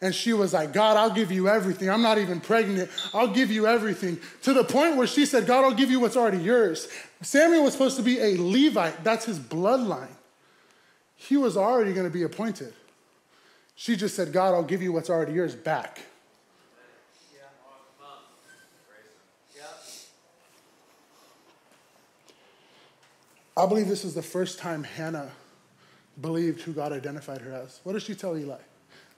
And 0.01 0.13
she 0.13 0.33
was 0.33 0.53
like, 0.53 0.73
God, 0.73 0.95
I'll 0.95 1.13
give 1.13 1.31
you 1.31 1.49
everything. 1.49 1.89
I'm 1.89 2.03
not 2.03 2.19
even 2.19 2.39
pregnant. 2.39 2.89
I'll 3.13 3.33
give 3.33 3.49
you 3.49 3.65
everything. 3.65 4.19
To 4.43 4.53
the 4.53 4.63
point 4.63 4.95
where 4.95 5.07
she 5.07 5.25
said, 5.25 5.47
God, 5.47 5.63
I'll 5.63 5.73
give 5.73 5.89
you 5.89 5.99
what's 5.99 6.15
already 6.15 6.38
yours. 6.38 6.88
Samuel 7.21 7.63
was 7.63 7.73
supposed 7.73 7.97
to 7.97 8.03
be 8.03 8.19
a 8.19 8.38
Levite, 8.38 9.03
that's 9.03 9.25
his 9.25 9.39
bloodline. 9.39 10.07
He 11.15 11.36
was 11.36 11.57
already 11.57 11.93
going 11.93 12.05
to 12.05 12.13
be 12.13 12.23
appointed. 12.23 12.73
She 13.75 13.95
just 13.95 14.15
said, 14.15 14.31
God, 14.31 14.53
I'll 14.53 14.63
give 14.63 14.83
you 14.83 14.91
what's 14.91 15.10
already 15.10 15.33
yours 15.33 15.55
back. 15.55 16.01
I 23.57 23.65
believe 23.65 23.88
this 23.88 24.05
is 24.05 24.13
the 24.13 24.21
first 24.21 24.60
time 24.60 24.83
Hannah 24.83 25.31
believed 26.21 26.62
who 26.62 26.73
God 26.73 26.91
identified 26.91 27.41
her 27.41 27.51
as. 27.53 27.79
What 27.83 27.93
does 27.93 28.03
she 28.03 28.13
tell 28.13 28.38
Eli? 28.38 28.60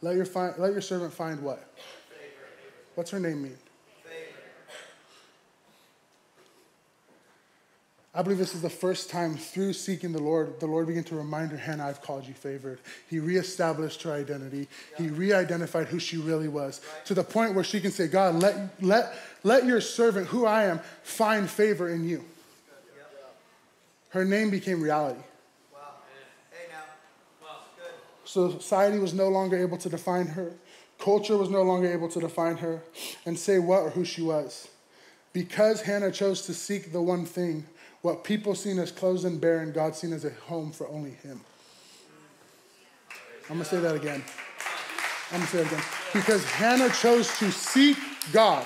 Let 0.02 0.16
your, 0.16 0.26
find, 0.26 0.58
let 0.58 0.72
your 0.72 0.82
servant 0.82 1.14
find 1.14 1.42
what? 1.42 1.74
What's 2.96 3.12
her 3.12 3.20
name 3.20 3.44
mean? 3.44 3.58
I 8.14 8.24
believe 8.24 8.40
this 8.40 8.56
is 8.56 8.62
the 8.62 8.70
first 8.70 9.10
time 9.10 9.36
through 9.36 9.74
seeking 9.74 10.12
the 10.12 10.22
Lord, 10.22 10.60
the 10.60 10.66
Lord 10.66 10.88
began 10.88 11.04
to 11.06 11.16
remind 11.16 11.52
her, 11.52 11.58
Hannah, 11.58 11.86
I've 11.86 12.02
called 12.02 12.28
you 12.28 12.34
favored. 12.34 12.80
He 13.08 13.20
reestablished 13.20 14.02
her 14.02 14.12
identity. 14.12 14.68
He 14.98 15.08
re 15.08 15.32
identified 15.32 15.88
who 15.88 16.00
she 16.00 16.18
really 16.18 16.48
was 16.48 16.82
to 17.06 17.14
the 17.14 17.24
point 17.24 17.54
where 17.54 17.64
she 17.64 17.80
can 17.80 17.92
say, 17.92 18.08
God, 18.08 18.36
let, 18.36 18.82
let, 18.82 19.14
let 19.44 19.66
your 19.66 19.80
servant, 19.80 20.28
who 20.28 20.46
I 20.46 20.66
am, 20.66 20.80
find 21.04 21.48
favor 21.48 21.88
in 21.90 22.04
you. 22.04 22.26
Her 24.10 24.26
name 24.26 24.50
became 24.50 24.82
reality. 24.82 25.22
Society 28.30 29.00
was 29.00 29.12
no 29.12 29.28
longer 29.28 29.58
able 29.58 29.80
to 29.80 29.90
define 29.90 30.28
her. 30.28 30.54
Culture 31.00 31.36
was 31.36 31.50
no 31.50 31.64
longer 31.64 31.92
able 31.92 32.08
to 32.10 32.20
define 32.20 32.58
her 32.58 32.84
and 33.26 33.40
say 33.40 33.58
what 33.58 33.82
or 33.82 33.90
who 33.90 34.06
she 34.06 34.22
was. 34.22 34.68
Because 35.34 35.82
Hannah 35.82 36.12
chose 36.12 36.44
to 36.44 36.54
seek 36.54 36.92
the 36.92 37.02
one 37.02 37.26
thing, 37.26 37.66
what 38.04 38.24
people 38.24 38.54
seen 38.54 38.78
as 38.78 38.92
closed 38.92 39.26
and 39.26 39.42
barren, 39.42 39.72
God 39.72 39.96
seen 39.96 40.14
as 40.14 40.26
a 40.26 40.30
home 40.30 40.72
for 40.72 40.88
only 40.90 41.10
Him. 41.10 41.42
I'm 43.50 43.56
gonna 43.56 43.66
say 43.66 43.80
that 43.80 43.96
again. 43.96 44.24
I'm 45.32 45.40
gonna 45.40 45.48
say 45.48 45.62
it 45.62 45.68
again. 45.68 45.84
Because 46.14 46.46
Hannah 46.46 46.92
chose 46.92 47.36
to 47.40 47.52
seek 47.52 47.98
God. 48.32 48.64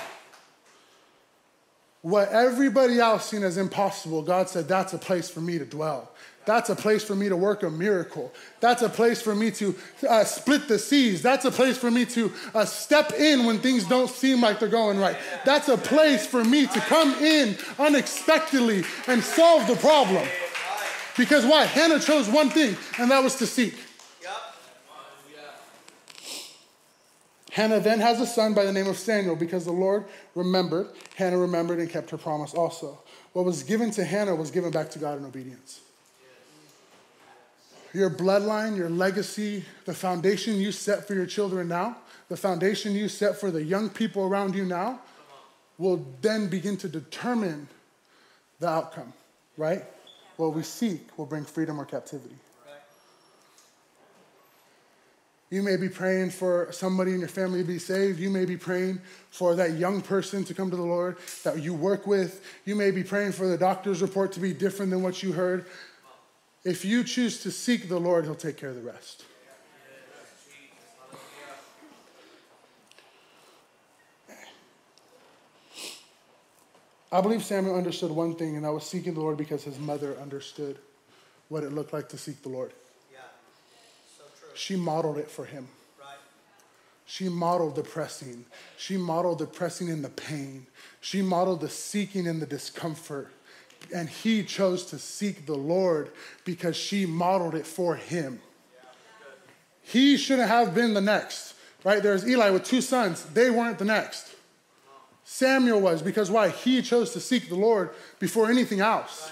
What 2.04 2.30
everybody 2.34 3.00
else 3.00 3.30
seen 3.30 3.44
as 3.44 3.56
impossible, 3.58 4.24
God 4.24 4.50
said, 4.50 4.68
that's 4.68 4.92
a 4.92 4.98
place 4.98 5.30
for 5.30 5.40
me 5.40 5.58
to 5.58 5.64
dwell. 5.64 6.12
That's 6.46 6.70
a 6.70 6.76
place 6.76 7.02
for 7.02 7.16
me 7.16 7.30
to 7.30 7.38
work 7.38 7.64
a 7.64 7.70
miracle. 7.70 8.34
That's 8.60 8.82
a 8.82 8.90
place 8.90 9.22
for 9.22 9.34
me 9.34 9.52
to 9.52 9.74
uh, 10.10 10.26
split 10.26 10.68
the 10.68 10.78
seas. 10.78 11.22
That's 11.22 11.46
a 11.46 11.52
place 11.52 11.78
for 11.78 11.90
me 11.90 12.06
to 12.08 12.30
uh, 12.54 12.66
step 12.66 13.14
in 13.14 13.46
when 13.46 13.60
things 13.60 13.88
don't 13.88 14.10
seem 14.10 14.42
like 14.42 14.60
they're 14.60 14.68
going 14.68 15.00
right. 15.00 15.16
That's 15.46 15.70
a 15.70 15.78
place 15.78 16.28
for 16.28 16.44
me 16.44 16.68
to 16.68 16.80
come 16.82 17.14
in 17.24 17.56
unexpectedly 17.80 18.84
and 19.08 19.24
solve 19.24 19.66
the 19.68 19.78
problem. 19.78 20.28
Because 21.18 21.46
why? 21.46 21.64
Hannah 21.64 22.02
chose 22.02 22.28
one 22.28 22.50
thing, 22.50 22.76
and 23.00 23.12
that 23.12 23.24
was 23.24 23.36
to 23.36 23.48
seek. 23.48 23.76
Hannah 27.54 27.80
then 27.80 28.00
has 28.00 28.20
a 28.20 28.26
son 28.26 28.56
by 28.56 28.66
the 28.66 28.74
name 28.74 28.88
of 28.88 28.98
Samuel 28.98 29.36
because 29.36 29.64
the 29.64 29.72
Lord 29.72 30.06
remembered, 30.34 30.88
Hannah 31.16 31.38
remembered 31.38 31.78
and 31.78 31.88
kept 31.88 32.10
her 32.10 32.18
promise 32.18 32.56
also. 32.56 32.98
What 33.34 33.46
was 33.46 33.62
given 33.62 33.92
to 33.92 34.04
Hannah 34.04 34.34
was 34.34 34.50
given 34.50 34.72
back 34.72 34.90
to 34.92 35.00
God 35.00 35.20
in 35.20 35.26
obedience 35.26 35.82
your 37.94 38.10
bloodline, 38.10 38.76
your 38.76 38.90
legacy, 38.90 39.64
the 39.86 39.94
foundation 39.94 40.56
you 40.56 40.72
set 40.72 41.08
for 41.08 41.14
your 41.14 41.28
children 41.28 41.68
now, 41.68 41.96
the 42.28 42.36
foundation 42.36 42.94
you 42.94 43.08
set 43.08 43.40
for 43.40 43.52
the 43.52 43.64
young 43.64 43.88
people 43.88 44.24
around 44.24 44.56
you 44.56 44.66
now, 44.66 45.00
will 45.78 46.04
then 46.22 46.48
begin 46.48 46.76
to 46.76 46.90
determine 46.90 47.68
the 48.60 48.68
outcome, 48.68 49.14
right? 49.58 49.84
What 50.38 50.56
we 50.56 50.64
seek 50.64 51.08
will 51.18 51.28
bring 51.28 51.46
freedom 51.46 51.80
or 51.80 51.86
captivity. 51.86 52.36
You 55.54 55.62
may 55.62 55.78
be 55.78 55.88
praying 55.88 56.32
for 56.32 56.70
somebody 56.72 57.14
in 57.14 57.20
your 57.20 57.30
family 57.30 57.62
to 57.62 57.68
be 57.68 57.78
saved. 57.78 58.20
You 58.20 58.32
may 58.32 58.44
be 58.44 58.58
praying 58.58 59.00
for 59.30 59.54
that 59.54 59.74
young 59.74 60.02
person 60.02 60.44
to 60.46 60.54
come 60.56 60.72
to 60.72 60.76
the 60.76 60.82
Lord 60.82 61.18
that 61.44 61.62
you 61.62 61.76
work 61.76 62.08
with. 62.08 62.44
You 62.66 62.76
may 62.76 62.90
be 62.90 63.04
praying 63.04 63.34
for 63.34 63.48
the 63.48 63.56
doctor's 63.56 64.02
report 64.02 64.32
to 64.32 64.40
be 64.40 64.52
different 64.52 64.90
than 64.90 65.04
what 65.04 65.22
you 65.22 65.32
heard. 65.32 65.68
If 66.64 66.84
you 66.84 67.04
choose 67.04 67.44
to 67.44 67.52
seek 67.52 67.88
the 67.88 68.00
Lord, 68.00 68.26
He'll 68.26 68.34
take 68.34 68.58
care 68.58 68.70
of 68.70 68.76
the 68.76 68.82
rest. 68.82 69.26
I 77.12 77.22
believe 77.22 77.44
Samuel 77.44 77.78
understood 77.78 78.10
one 78.10 78.34
thing, 78.34 78.56
and 78.56 78.66
that 78.66 78.74
was 78.74 78.88
seeking 78.88 79.14
the 79.14 79.22
Lord 79.22 79.38
because 79.38 79.64
his 79.64 79.78
mother 79.78 80.18
understood 80.20 80.80
what 81.50 81.64
it 81.64 81.72
looked 81.74 81.94
like 81.94 82.10
to 82.10 82.18
seek 82.18 82.42
the 82.42 82.50
Lord. 82.50 82.74
She 84.56 84.76
modeled 84.76 85.18
it 85.18 85.30
for 85.30 85.46
him. 85.46 85.68
She 87.06 87.30
modeled 87.30 87.76
the 87.76 87.84
pressing. 87.84 88.46
She 88.78 88.98
modeled 88.98 89.40
the 89.40 89.46
pressing 89.46 89.90
in 89.90 90.02
the 90.02 90.10
pain. 90.10 90.68
She 91.02 91.22
modeled 91.22 91.62
the 91.62 91.70
seeking 91.70 92.26
in 92.26 92.40
the 92.40 92.46
discomfort 92.46 93.32
and 93.94 94.10
he 94.10 94.44
chose 94.44 94.86
to 94.88 95.00
seek 95.00 95.46
the 95.46 95.56
Lord 95.56 96.12
because 96.46 96.76
she 96.76 97.06
modeled 97.06 97.56
it 97.56 97.66
for 97.66 97.96
him. 97.96 98.40
He 99.82 100.16
shouldn't 100.16 100.48
have 100.48 100.74
been 100.74 100.94
the 100.94 101.02
next, 101.02 101.56
right? 101.84 102.02
There's 102.02 102.28
Eli 102.28 102.52
with 102.52 102.64
two 102.64 102.82
sons, 102.82 103.26
they 103.26 103.50
weren't 103.50 103.80
the 103.80 103.86
next. 103.86 104.34
Samuel 105.26 105.82
was 105.82 106.02
because 106.02 106.30
why? 106.30 106.50
He 106.50 106.82
chose 106.82 107.12
to 107.14 107.20
seek 107.20 107.50
the 107.50 107.56
Lord 107.56 107.92
before 108.20 108.50
anything 108.50 108.82
else. 108.82 109.32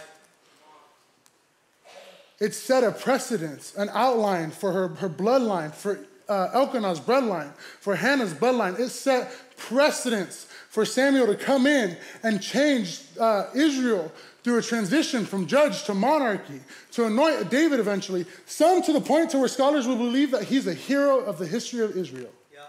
It 2.42 2.56
set 2.56 2.84
a 2.84 2.92
precedence, 2.92 3.76
an 3.76 3.90
outline 3.94 4.50
for 4.50 4.74
her, 4.74 4.88
her 4.88 5.10
bloodline, 5.10 5.72
for 5.72 6.00
uh, 6.28 6.50
Elkanah's 6.54 7.00
bloodline, 7.00 7.54
for 7.80 7.96
Hannah's 7.96 8.34
bloodline. 8.34 8.80
It 8.80 8.90
set 8.90 9.32
precedence 9.58 10.48
for 10.68 10.84
Samuel 10.84 11.28
to 11.28 11.36
come 11.36 11.68
in 11.68 11.96
and 12.24 12.42
change 12.42 13.04
uh, 13.20 13.46
Israel 13.54 14.12
through 14.44 14.58
a 14.58 14.62
transition 14.64 15.24
from 15.24 15.46
judge 15.46 15.84
to 15.84 15.94
monarchy 15.94 16.62
to 16.94 17.06
anoint 17.06 17.52
David 17.52 17.80
eventually, 17.80 18.26
some 18.48 18.82
to 18.82 18.92
the 18.92 19.02
point 19.02 19.30
to 19.30 19.38
where 19.38 19.48
scholars 19.48 19.86
will 19.86 19.98
believe 19.98 20.32
that 20.32 20.46
he's 20.46 20.66
a 20.66 20.74
hero 20.74 21.20
of 21.20 21.38
the 21.38 21.46
history 21.46 21.82
of 21.82 21.96
Israel. 21.96 22.32
Yeah. 22.52 22.62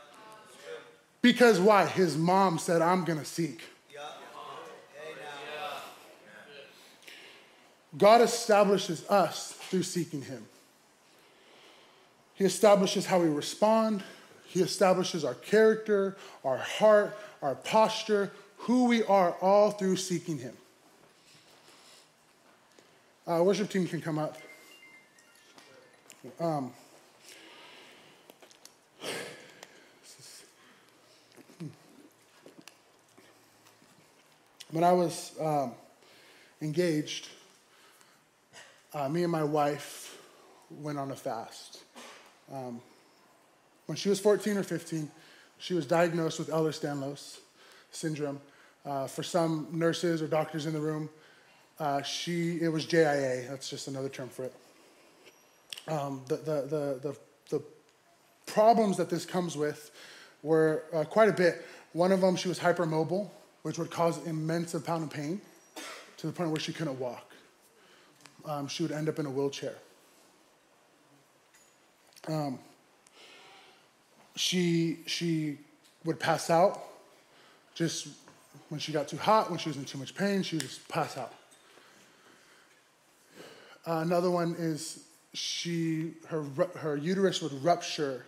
Because 1.22 1.58
why? 1.58 1.86
His 1.86 2.18
mom 2.18 2.58
said, 2.58 2.82
I'm 2.82 3.04
going 3.04 3.18
to 3.18 3.24
seek. 3.24 3.62
God 7.96 8.22
establishes 8.22 9.08
us 9.10 9.52
through 9.52 9.82
seeking 9.82 10.22
Him. 10.22 10.46
He 12.34 12.44
establishes 12.44 13.06
how 13.06 13.20
we 13.20 13.28
respond, 13.28 14.02
He 14.46 14.62
establishes 14.62 15.24
our 15.24 15.34
character, 15.34 16.16
our 16.44 16.56
heart, 16.56 17.16
our 17.42 17.54
posture, 17.54 18.30
who 18.56 18.86
we 18.86 19.02
are, 19.04 19.32
all 19.40 19.72
through 19.72 19.96
seeking 19.96 20.38
Him. 20.38 20.56
Uh, 23.26 23.42
worship 23.42 23.68
team 23.68 23.86
can 23.86 24.00
come 24.00 24.18
up. 24.18 24.36
Um, 26.40 26.72
when 34.70 34.82
I 34.82 34.92
was 34.92 35.32
um, 35.40 35.72
engaged, 36.60 37.28
uh, 38.94 39.08
me 39.08 39.22
and 39.22 39.32
my 39.32 39.44
wife 39.44 40.18
went 40.70 40.98
on 40.98 41.10
a 41.10 41.16
fast. 41.16 41.82
Um, 42.52 42.80
when 43.86 43.96
she 43.96 44.08
was 44.08 44.20
14 44.20 44.56
or 44.56 44.62
15, 44.62 45.10
she 45.58 45.74
was 45.74 45.86
diagnosed 45.86 46.38
with 46.38 46.48
Ehlers-Danlos 46.48 47.38
syndrome. 47.90 48.40
Uh, 48.84 49.06
for 49.06 49.22
some 49.22 49.68
nurses 49.72 50.22
or 50.22 50.26
doctors 50.26 50.66
in 50.66 50.72
the 50.72 50.80
room, 50.80 51.08
uh, 51.78 52.02
she 52.02 52.60
it 52.60 52.68
was 52.68 52.84
JIA. 52.84 53.48
That's 53.48 53.68
just 53.70 53.88
another 53.88 54.08
term 54.08 54.28
for 54.28 54.44
it. 54.44 54.54
Um, 55.88 56.22
the, 56.28 56.36
the, 56.36 56.42
the, 56.42 57.00
the, 57.02 57.16
the 57.50 57.62
problems 58.46 58.96
that 58.96 59.08
this 59.08 59.24
comes 59.24 59.56
with 59.56 59.90
were 60.42 60.84
uh, 60.92 61.04
quite 61.04 61.28
a 61.28 61.32
bit. 61.32 61.64
One 61.92 62.12
of 62.12 62.20
them, 62.20 62.36
she 62.36 62.48
was 62.48 62.58
hypermobile 62.58 63.30
which 63.62 63.78
would 63.78 63.90
cause 63.90 64.24
immense 64.26 64.74
amount 64.74 65.04
of 65.04 65.10
pain 65.10 65.40
to 66.18 66.26
the 66.26 66.32
point 66.32 66.50
where 66.50 66.60
she 66.60 66.72
couldn't 66.72 66.98
walk. 66.98 67.31
Um, 68.44 68.68
she 68.68 68.82
would 68.82 68.92
end 68.92 69.08
up 69.08 69.18
in 69.18 69.26
a 69.26 69.30
wheelchair. 69.30 69.74
Um, 72.28 72.58
she, 74.36 74.98
she 75.06 75.58
would 76.04 76.18
pass 76.18 76.50
out 76.50 76.80
just 77.74 78.08
when 78.68 78.80
she 78.80 78.92
got 78.92 79.08
too 79.08 79.16
hot, 79.16 79.50
when 79.50 79.58
she 79.58 79.68
was 79.68 79.76
in 79.76 79.84
too 79.84 79.98
much 79.98 80.14
pain, 80.14 80.42
she 80.42 80.56
would 80.56 80.62
just 80.62 80.86
pass 80.88 81.16
out. 81.16 81.32
Uh, 83.86 83.96
another 83.96 84.30
one 84.30 84.54
is 84.58 85.04
she, 85.34 86.12
her, 86.28 86.42
her 86.76 86.96
uterus 86.96 87.42
would 87.42 87.52
rupture 87.64 88.24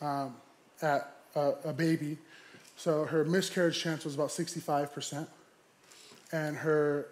um, 0.00 0.36
at 0.82 1.16
a, 1.34 1.52
a 1.64 1.72
baby 1.72 2.18
so 2.78 3.04
her 3.06 3.24
miscarriage 3.24 3.78
chance 3.78 4.04
was 4.04 4.14
about 4.14 4.28
65%. 4.28 5.26
And 6.30 6.56
her, 6.56 7.08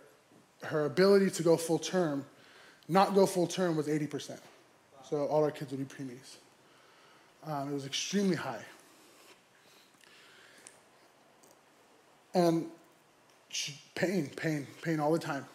her 0.62 0.86
ability 0.86 1.30
to 1.30 1.42
go 1.42 1.56
full 1.56 1.78
term, 1.78 2.24
not 2.88 3.14
go 3.14 3.26
full 3.26 3.46
term, 3.46 3.76
was 3.76 3.86
80%. 3.86 4.38
So 5.08 5.26
all 5.26 5.44
our 5.44 5.50
kids 5.50 5.70
would 5.70 5.88
be 5.88 5.94
preemies. 5.94 6.36
Um, 7.46 7.70
it 7.70 7.74
was 7.74 7.86
extremely 7.86 8.36
high. 8.36 8.64
And 12.34 12.66
she, 13.48 13.74
pain, 13.94 14.30
pain, 14.36 14.66
pain 14.82 15.00
all 15.00 15.12
the 15.12 15.18
time. 15.18 15.46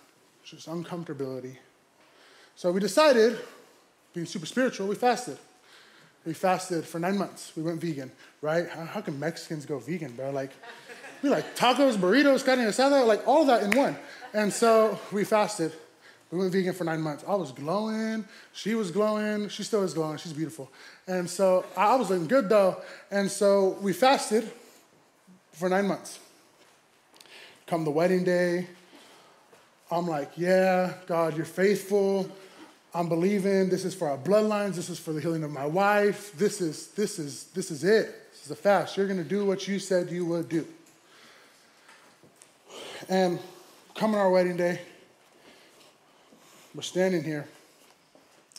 Just 0.43 0.67
uncomfortability. 0.67 1.57
So 2.55 2.71
we 2.71 2.79
decided, 2.79 3.37
being 4.13 4.25
super 4.25 4.45
spiritual, 4.45 4.87
we 4.87 4.95
fasted. 4.95 5.37
We 6.25 6.33
fasted 6.33 6.85
for 6.85 6.99
nine 6.99 7.17
months. 7.17 7.51
We 7.55 7.63
went 7.63 7.81
vegan, 7.81 8.11
right? 8.41 8.67
How, 8.69 8.85
how 8.85 9.01
can 9.01 9.19
Mexicans 9.19 9.65
go 9.65 9.79
vegan, 9.79 10.13
bro? 10.13 10.31
Like, 10.31 10.51
we 11.21 11.29
like 11.29 11.55
tacos, 11.55 11.95
burritos, 11.95 12.43
carne 12.43 12.59
asada, 12.59 13.05
like 13.05 13.27
all 13.27 13.45
that 13.45 13.63
in 13.63 13.71
one. 13.77 13.95
And 14.33 14.51
so 14.51 14.99
we 15.11 15.23
fasted. 15.23 15.73
We 16.31 16.39
went 16.39 16.53
vegan 16.53 16.73
for 16.73 16.85
nine 16.85 17.01
months. 17.01 17.25
I 17.27 17.35
was 17.35 17.51
glowing. 17.51 18.25
She 18.53 18.73
was 18.73 18.89
glowing. 18.89 19.49
She 19.49 19.63
still 19.63 19.83
is 19.83 19.93
glowing. 19.93 20.17
She's 20.17 20.33
beautiful. 20.33 20.71
And 21.05 21.29
so 21.29 21.65
I 21.75 21.95
was 21.95 22.09
looking 22.09 22.27
good 22.27 22.47
though. 22.47 22.81
And 23.11 23.29
so 23.29 23.77
we 23.81 23.91
fasted 23.91 24.49
for 25.51 25.67
nine 25.67 25.87
months. 25.87 26.19
Come 27.67 27.83
the 27.83 27.91
wedding 27.91 28.23
day, 28.23 28.67
I'm 29.91 30.07
like, 30.07 30.31
yeah, 30.37 30.93
God, 31.05 31.35
you're 31.35 31.45
faithful. 31.45 32.29
I'm 32.93 33.09
believing 33.09 33.69
this 33.69 33.85
is 33.85 33.93
for 33.93 34.09
our 34.09 34.17
bloodlines. 34.17 34.75
This 34.75 34.89
is 34.89 34.99
for 34.99 35.13
the 35.13 35.21
healing 35.21 35.43
of 35.43 35.51
my 35.51 35.65
wife. 35.65 36.31
This 36.37 36.61
is, 36.61 36.87
this 36.87 37.19
is, 37.19 37.45
this 37.53 37.71
is 37.71 37.83
it. 37.83 38.31
This 38.31 38.45
is 38.45 38.51
a 38.51 38.55
fast. 38.55 38.95
You're 38.97 39.07
to 39.07 39.23
do 39.23 39.45
what 39.45 39.67
you 39.67 39.79
said 39.79 40.09
you 40.09 40.25
would 40.25 40.49
do. 40.49 40.65
And 43.09 43.39
coming 43.95 44.19
our 44.19 44.29
wedding 44.29 44.57
day, 44.57 44.79
we're 46.75 46.81
standing 46.81 47.23
here, 47.23 47.47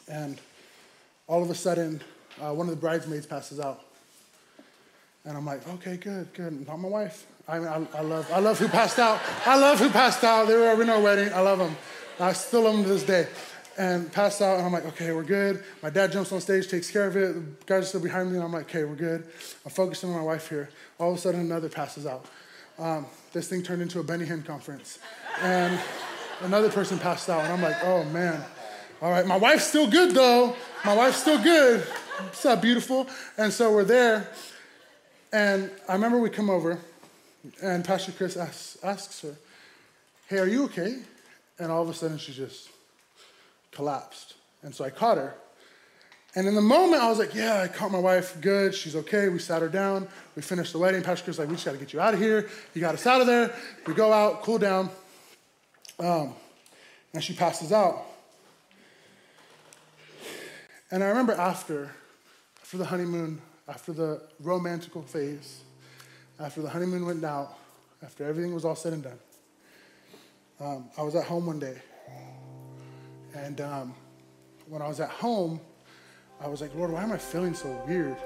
and 0.09 0.38
all 1.26 1.42
of 1.42 1.50
a 1.50 1.55
sudden, 1.55 2.02
uh, 2.40 2.52
one 2.52 2.68
of 2.68 2.74
the 2.74 2.81
bridesmaids 2.81 3.26
passes 3.26 3.61
out. 3.61 3.83
And 5.24 5.37
I'm 5.37 5.46
like, 5.46 5.66
okay, 5.74 5.96
good, 5.96 6.33
good. 6.35 6.66
Not 6.66 6.78
my 6.78 6.88
wife. 6.88 7.26
I, 7.46 7.59
mean, 7.59 7.68
I, 7.68 7.87
I, 7.96 8.00
love, 8.00 8.31
I 8.33 8.40
love 8.40 8.59
who 8.59 8.68
passed 8.68 8.98
out. 8.98 9.20
I 9.46 9.57
love 9.57 9.78
who 9.78 9.88
passed 9.88 10.24
out. 10.24 10.48
They 10.48 10.57
were 10.57 10.81
in 10.83 10.90
our 10.90 11.00
wedding. 11.00 11.33
I 11.33 11.40
love 11.40 11.59
them. 11.59 11.76
I 12.18 12.33
still 12.33 12.62
love 12.62 12.74
them 12.74 12.83
to 12.85 12.88
this 12.88 13.05
day 13.05 13.28
and 13.78 14.12
passed 14.12 14.42
out. 14.42 14.59
And 14.59 14.66
I'm 14.66 14.72
like, 14.72 14.85
okay, 14.87 15.12
we're 15.12 15.22
good. 15.22 15.62
My 15.83 15.90
dad 15.90 16.12
jumps 16.12 16.33
on 16.33 16.40
stage, 16.40 16.68
takes 16.68 16.90
care 16.90 17.07
of 17.07 17.16
it. 17.16 17.35
The 17.35 17.66
guys 17.66 17.85
are 17.85 17.87
still 17.87 18.00
behind 18.00 18.31
me, 18.31 18.37
and 18.37 18.44
I'm 18.44 18.52
like, 18.52 18.64
okay, 18.64 18.85
we're 18.85 18.96
good. 18.96 19.26
I'm 19.64 19.70
focusing 19.70 20.11
on 20.11 20.16
my 20.16 20.22
wife 20.22 20.48
here. 20.48 20.68
All 20.98 21.12
of 21.12 21.18
a 21.18 21.20
sudden, 21.20 21.40
another 21.40 21.68
passes 21.68 22.07
out. 22.07 22.26
Um, 22.78 23.06
this 23.32 23.48
thing 23.48 23.62
turned 23.62 23.82
into 23.82 24.00
a 24.00 24.02
Benny 24.02 24.24
Hinn 24.24 24.44
conference. 24.44 24.98
And 25.40 25.78
another 26.40 26.70
person 26.70 26.98
passed 26.98 27.28
out, 27.28 27.44
and 27.44 27.52
I'm 27.52 27.62
like, 27.62 27.76
oh 27.85 28.04
man. 28.04 28.42
All 29.00 29.11
right, 29.11 29.26
my 29.26 29.37
wife's 29.37 29.64
still 29.64 29.90
good 29.90 30.14
though. 30.14 30.54
My 30.85 30.94
wife's 30.94 31.18
still 31.18 31.42
good. 31.42 31.87
It's 32.28 32.44
not 32.44 32.62
beautiful. 32.62 33.06
And 33.37 33.52
so 33.52 33.72
we're 33.72 33.85
there. 33.85 34.28
And 35.32 35.70
I 35.88 35.94
remember 35.94 36.18
we 36.18 36.30
come 36.30 36.50
over, 36.50 36.78
and 37.62 37.85
Pastor 37.85 38.12
Chris 38.12 38.37
asks, 38.37 38.76
asks 38.82 39.22
her, 39.22 39.35
hey, 40.28 40.38
are 40.38 40.46
you 40.46 40.64
okay? 40.64 40.98
And 41.58 41.72
all 41.72 41.82
of 41.82 41.88
a 41.88 41.94
sudden, 41.94 42.18
she 42.18 42.32
just 42.32 42.68
collapsed. 43.70 44.35
And 44.62 44.74
so 44.74 44.85
I 44.85 44.90
caught 44.90 45.16
her. 45.16 45.35
And 46.35 46.49
in 46.49 46.55
the 46.55 46.62
moment, 46.62 47.03
I 47.03 47.09
was 47.11 47.18
like, 47.18 47.35
yeah, 47.35 47.61
I 47.61 47.68
caught 47.68 47.92
my 47.92 47.99
wife 47.99 48.40
good. 48.40 48.75
She's 48.75 48.97
okay. 48.97 49.29
We 49.29 49.38
sat 49.38 49.61
her 49.61 49.68
down. 49.68 50.09
We 50.35 50.40
finished 50.42 50.73
the 50.73 50.79
wedding. 50.79 51.03
Pastor 51.03 51.25
Chris 51.25 51.38
like, 51.38 51.49
we 51.49 51.55
just 51.55 51.66
got 51.66 51.73
to 51.73 51.79
get 51.79 51.92
you 51.92 52.01
out 52.01 52.14
of 52.14 52.21
here. 52.21 52.49
You 52.75 52.81
got 52.81 52.95
us 52.95 53.07
out 53.07 53.21
of 53.21 53.27
there. 53.27 53.55
We 53.87 53.92
go 53.92 54.12
out, 54.12 54.42
cool 54.42 54.59
down. 54.59 54.88
Um, 55.99 56.35
and 57.12 57.23
she 57.23 57.35
passes 57.35 57.71
out. 57.71 58.03
And 60.90 61.05
I 61.05 61.09
remember 61.09 61.35
after, 61.35 61.90
after 62.62 62.79
the 62.79 62.87
honeymoon, 62.87 63.40
after 63.68 63.92
the 63.92 64.23
romantical 64.40 65.03
phase, 65.03 65.61
after 66.40 66.62
the 66.62 66.71
honeymoon 66.71 67.05
went 67.05 67.25
out, 67.25 67.59
after 68.03 68.25
everything 68.25 68.55
was 68.55 68.64
all 68.64 68.75
said 68.75 68.95
and 68.95 69.03
done, 69.03 69.18
um, 70.61 70.88
I 70.97 71.03
was 71.03 71.14
at 71.14 71.25
home 71.25 71.47
one 71.47 71.59
day 71.59 71.77
and 73.35 73.61
um, 73.61 73.95
when 74.68 74.83
I 74.83 74.88
was 74.88 75.01
at 75.01 75.11
home, 75.11 75.61
I 76.42 76.48
was 76.48 76.61
like, 76.61 76.74
Lord, 76.74 76.92
why 76.92 77.02
am 77.02 77.12
I 77.12 77.18
feeling 77.18 77.55
so 77.55 77.68
weird? 77.87 78.16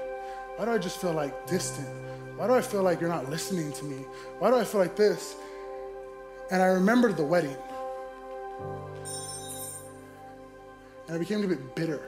Why 0.55 0.65
do 0.65 0.71
I 0.71 0.77
just 0.79 0.99
feel 0.99 1.13
like 1.13 1.45
distant? 1.45 1.87
Why 2.35 2.47
do 2.47 2.53
I 2.53 2.61
feel 2.61 2.81
like 2.81 2.99
you're 2.99 3.09
not 3.09 3.29
listening 3.29 3.71
to 3.73 3.85
me? 3.85 4.05
Why 4.39 4.49
do 4.49 4.57
I 4.57 4.63
feel 4.63 4.81
like 4.81 4.95
this? 4.95 5.35
And 6.49 6.61
I 6.61 6.67
remembered 6.67 7.15
the 7.15 7.23
wedding. 7.23 7.55
And 11.07 11.15
I 11.15 11.19
became 11.19 11.43
a 11.43 11.47
bit 11.47 11.75
bitter. 11.75 12.01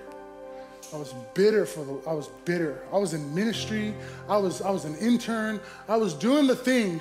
I 0.91 0.97
was 0.97 1.13
bitter 1.35 1.67
for 1.67 1.83
the 1.83 2.09
I 2.09 2.13
was 2.13 2.27
bitter. 2.45 2.83
I 2.91 2.97
was 2.97 3.13
in 3.13 3.35
ministry. 3.35 3.93
I 4.27 4.37
was 4.37 4.61
I 4.63 4.71
was 4.71 4.85
an 4.85 4.95
intern. 4.97 5.59
I 5.87 5.97
was 5.97 6.15
doing 6.15 6.47
the 6.47 6.55
thing. 6.55 6.99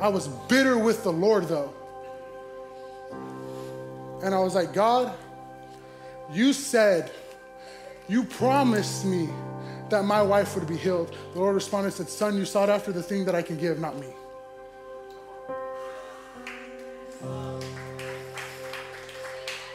I 0.00 0.08
was 0.08 0.28
bitter 0.48 0.76
with 0.76 1.02
the 1.02 1.12
Lord 1.12 1.48
though. 1.48 1.72
And 4.22 4.34
I 4.34 4.40
was 4.40 4.54
like, 4.54 4.74
God, 4.74 5.14
you 6.30 6.52
said, 6.52 7.10
you 8.10 8.24
promised 8.24 9.04
me 9.04 9.28
that 9.88 10.04
my 10.04 10.20
wife 10.20 10.56
would 10.56 10.66
be 10.66 10.76
healed. 10.76 11.16
The 11.32 11.38
Lord 11.38 11.54
responded 11.54 11.86
and 11.86 11.94
said, 11.94 12.08
Son, 12.08 12.36
you 12.36 12.44
sought 12.44 12.68
after 12.68 12.90
the 12.90 13.02
thing 13.02 13.24
that 13.24 13.36
I 13.36 13.42
can 13.42 13.56
give, 13.56 13.78
not 13.78 13.96
me. 13.96 14.08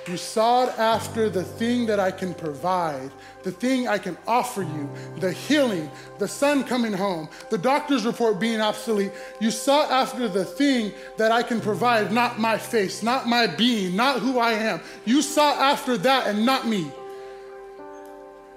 You 0.10 0.18
sought 0.18 0.78
after 0.78 1.30
the 1.30 1.44
thing 1.44 1.86
that 1.86 2.00
I 2.00 2.12
can 2.12 2.34
provide, 2.34 3.10
the 3.44 3.52
thing 3.52 3.88
I 3.88 3.98
can 3.98 4.18
offer 4.28 4.64
you, 4.64 4.90
the 5.20 5.32
healing, 5.32 5.90
the 6.20 6.28
son 6.28 6.64
coming 6.66 6.94
home, 6.94 7.30
the 7.50 7.58
doctor's 7.58 8.06
report 8.06 8.40
being 8.40 8.60
obsolete. 8.60 9.12
You 9.40 9.50
sought 9.50 9.90
after 9.90 10.28
the 10.28 10.44
thing 10.46 10.92
that 11.18 11.32
I 11.32 11.42
can 11.42 11.62
provide, 11.62 12.12
not 12.12 12.38
my 12.38 12.58
face, 12.58 13.02
not 13.02 13.28
my 13.28 13.48
being, 13.48 13.96
not 13.96 14.20
who 14.20 14.40
I 14.40 14.52
am. 14.52 14.82
You 15.06 15.22
sought 15.22 15.58
after 15.58 15.98
that 16.00 16.28
and 16.28 16.46
not 16.46 16.68
me. 16.68 16.92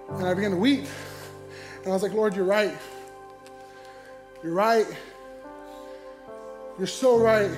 And 0.09 0.27
I 0.27 0.35
began 0.35 0.51
to 0.53 0.57
weep. 0.57 0.87
And 1.79 1.88
I 1.88 1.90
was 1.90 2.03
like, 2.03 2.12
Lord, 2.12 2.35
you're 2.35 2.44
right. 2.44 2.77
You're 4.42 4.55
right. 4.55 4.87
You're 6.79 6.87
so 6.87 7.18
right. 7.18 7.51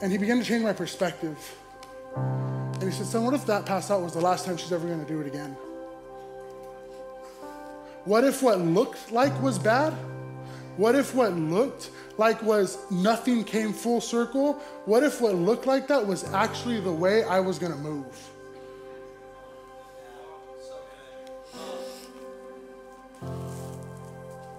And 0.00 0.12
he 0.12 0.18
began 0.18 0.38
to 0.38 0.44
change 0.44 0.62
my 0.62 0.72
perspective. 0.72 1.36
And 2.14 2.82
he 2.82 2.90
said, 2.90 3.06
Son, 3.06 3.24
what 3.24 3.34
if 3.34 3.44
that 3.46 3.66
pass 3.66 3.90
out 3.90 4.02
was 4.02 4.12
the 4.12 4.20
last 4.20 4.44
time 4.44 4.56
she's 4.56 4.72
ever 4.72 4.86
going 4.86 5.04
to 5.04 5.12
do 5.12 5.20
it 5.20 5.26
again? 5.26 5.56
What 8.04 8.24
if 8.24 8.42
what 8.42 8.60
looked 8.60 9.10
like 9.10 9.40
was 9.42 9.58
bad? 9.58 9.92
What 10.78 10.94
if 10.94 11.12
what 11.12 11.32
looked 11.32 11.90
like 12.18 12.40
was 12.40 12.78
nothing 12.88 13.42
came 13.42 13.72
full 13.72 14.00
circle? 14.00 14.52
What 14.84 15.02
if 15.02 15.20
what 15.20 15.34
looked 15.34 15.66
like 15.66 15.88
that 15.88 16.06
was 16.06 16.22
actually 16.32 16.78
the 16.78 16.92
way 16.92 17.24
I 17.24 17.40
was 17.40 17.58
going 17.58 17.72
to 17.72 17.78
move? 17.78 18.06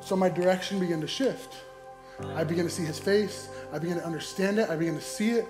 So 0.01 0.17
my 0.17 0.27
direction 0.27 0.77
began 0.77 0.99
to 0.99 1.07
shift. 1.07 1.55
I 2.35 2.43
began 2.43 2.65
to 2.65 2.69
see 2.69 2.83
his 2.83 2.99
face. 2.99 3.47
I 3.71 3.79
began 3.79 3.95
to 3.95 4.05
understand 4.05 4.59
it. 4.59 4.69
I 4.69 4.75
began 4.75 4.95
to 4.95 5.01
see 5.01 5.31
it. 5.31 5.47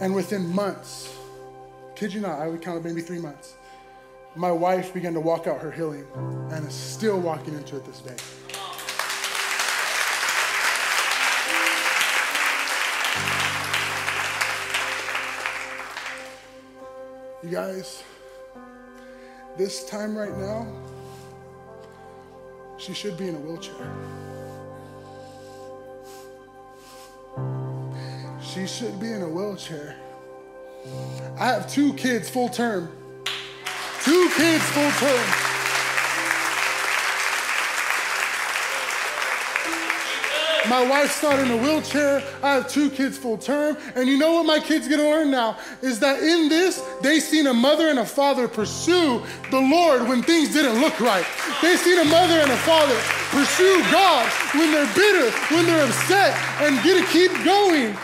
And 0.00 0.16
within 0.16 0.52
months, 0.52 1.16
kid 1.94 2.12
you 2.12 2.20
not, 2.20 2.40
I 2.40 2.48
would 2.48 2.60
count 2.60 2.82
maybe 2.82 3.02
three 3.02 3.20
months, 3.20 3.54
my 4.34 4.50
wife 4.50 4.92
began 4.92 5.14
to 5.14 5.20
walk 5.20 5.46
out 5.46 5.60
her 5.60 5.70
healing 5.70 6.06
and 6.50 6.66
is 6.66 6.74
still 6.74 7.20
walking 7.20 7.54
into 7.54 7.76
it 7.76 7.84
this 7.84 8.00
day. 8.00 8.16
You 17.44 17.50
guys, 17.50 18.02
this 19.58 19.84
time 19.84 20.16
right 20.16 20.34
now, 20.34 20.66
she 22.78 22.94
should 22.94 23.18
be 23.18 23.28
in 23.28 23.34
a 23.34 23.38
wheelchair. 23.38 23.74
She 28.42 28.66
should 28.66 28.98
be 28.98 29.12
in 29.12 29.20
a 29.20 29.28
wheelchair. 29.28 29.94
I 31.38 31.48
have 31.48 31.70
two 31.70 31.92
kids 31.92 32.30
full 32.30 32.48
term. 32.48 32.90
Two 34.02 34.30
kids 34.34 34.64
full 34.70 34.90
term. 34.92 35.53
My 40.68 40.88
wife's 40.88 41.22
not 41.22 41.38
in 41.38 41.50
a 41.50 41.56
wheelchair. 41.56 42.22
I 42.42 42.54
have 42.54 42.68
two 42.68 42.90
kids 42.90 43.18
full 43.18 43.36
term. 43.36 43.76
And 43.94 44.08
you 44.08 44.18
know 44.18 44.34
what 44.34 44.46
my 44.46 44.60
kids 44.60 44.88
get 44.88 44.96
to 44.96 45.02
learn 45.02 45.30
now? 45.30 45.58
Is 45.82 46.00
that 46.00 46.22
in 46.22 46.48
this, 46.48 46.82
they 47.02 47.20
seen 47.20 47.46
a 47.46 47.54
mother 47.54 47.88
and 47.88 47.98
a 47.98 48.06
father 48.06 48.48
pursue 48.48 49.22
the 49.50 49.60
Lord 49.60 50.08
when 50.08 50.22
things 50.22 50.52
didn't 50.52 50.80
look 50.80 50.98
right. 51.00 51.26
They 51.60 51.76
seen 51.76 51.98
a 51.98 52.04
mother 52.04 52.40
and 52.40 52.50
a 52.50 52.56
father 52.58 52.96
pursue 53.30 53.82
God 53.90 54.30
when 54.54 54.72
they're 54.72 54.94
bitter, 54.94 55.30
when 55.54 55.66
they're 55.66 55.86
upset, 55.86 56.34
and 56.60 56.82
get 56.82 57.04
to 57.04 57.12
keep 57.12 57.32
going. 57.44 57.96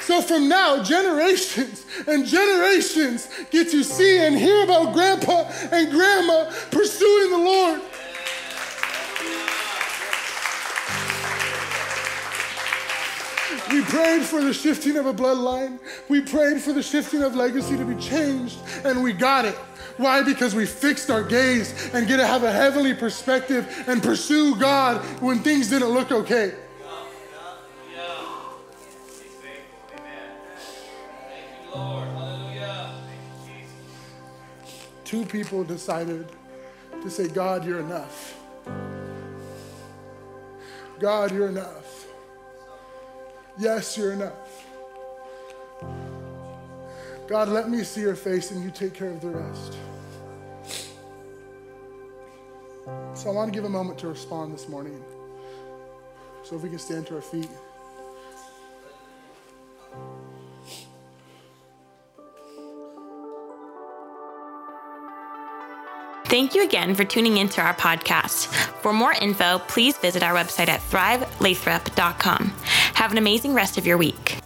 So 0.00 0.22
from 0.22 0.48
now, 0.48 0.82
generations 0.82 1.86
and 2.08 2.26
generations 2.26 3.28
get 3.50 3.70
to 3.70 3.84
see 3.84 4.18
and 4.18 4.36
hear 4.36 4.64
about 4.64 4.92
grandpa 4.92 5.44
and 5.70 5.90
grandma 5.90 6.50
pursuing 6.70 7.30
the 7.30 7.38
Lord. 7.38 7.82
We 13.70 13.82
prayed 13.82 14.22
for 14.22 14.42
the 14.42 14.52
shifting 14.52 14.96
of 14.96 15.06
a 15.06 15.14
bloodline. 15.14 15.78
We 16.08 16.22
prayed 16.22 16.60
for 16.60 16.72
the 16.72 16.82
shifting 16.82 17.22
of 17.22 17.36
legacy 17.36 17.76
to 17.76 17.84
be 17.84 17.94
changed, 17.94 18.58
and 18.84 19.02
we 19.02 19.12
got 19.12 19.44
it. 19.44 19.54
Why? 19.96 20.22
Because 20.22 20.54
we 20.54 20.66
fixed 20.66 21.10
our 21.10 21.22
gaze 21.22 21.72
and 21.94 22.08
get 22.08 22.16
to 22.16 22.26
have 22.26 22.42
a 22.42 22.50
heavenly 22.50 22.94
perspective 22.94 23.84
and 23.86 24.02
pursue 24.02 24.56
God 24.56 25.00
when 25.20 25.38
things 25.40 25.68
didn't 25.70 25.90
look 25.90 26.10
okay. 26.10 26.54
Two 35.04 35.24
people 35.24 35.64
decided 35.64 36.28
to 37.02 37.10
say, 37.10 37.26
God, 37.26 37.64
you're 37.64 37.80
enough. 37.80 38.36
God, 41.00 41.32
you're 41.32 41.48
enough. 41.48 41.99
Yes, 43.58 43.96
you're 43.96 44.12
enough. 44.12 44.66
God, 47.28 47.48
let 47.48 47.70
me 47.70 47.84
see 47.84 48.00
your 48.00 48.16
face 48.16 48.50
and 48.50 48.62
you 48.62 48.70
take 48.70 48.94
care 48.94 49.10
of 49.10 49.20
the 49.20 49.30
rest. 49.30 49.76
So 53.14 53.30
I 53.30 53.32
want 53.32 53.52
to 53.52 53.56
give 53.56 53.64
a 53.64 53.68
moment 53.68 53.98
to 54.00 54.08
respond 54.08 54.52
this 54.52 54.68
morning. 54.68 55.00
So 56.42 56.56
if 56.56 56.62
we 56.62 56.70
can 56.70 56.78
stand 56.78 57.06
to 57.08 57.16
our 57.16 57.22
feet. 57.22 57.48
Thank 66.30 66.54
you 66.54 66.62
again 66.62 66.94
for 66.94 67.02
tuning 67.04 67.38
into 67.38 67.60
our 67.60 67.74
podcast. 67.74 68.46
For 68.82 68.92
more 68.92 69.12
info, 69.14 69.58
please 69.66 69.98
visit 69.98 70.22
our 70.22 70.32
website 70.32 70.68
at 70.68 70.78
thrivelathrop.com. 70.78 72.52
Have 72.94 73.10
an 73.10 73.18
amazing 73.18 73.52
rest 73.52 73.76
of 73.78 73.84
your 73.84 73.98
week. 73.98 74.38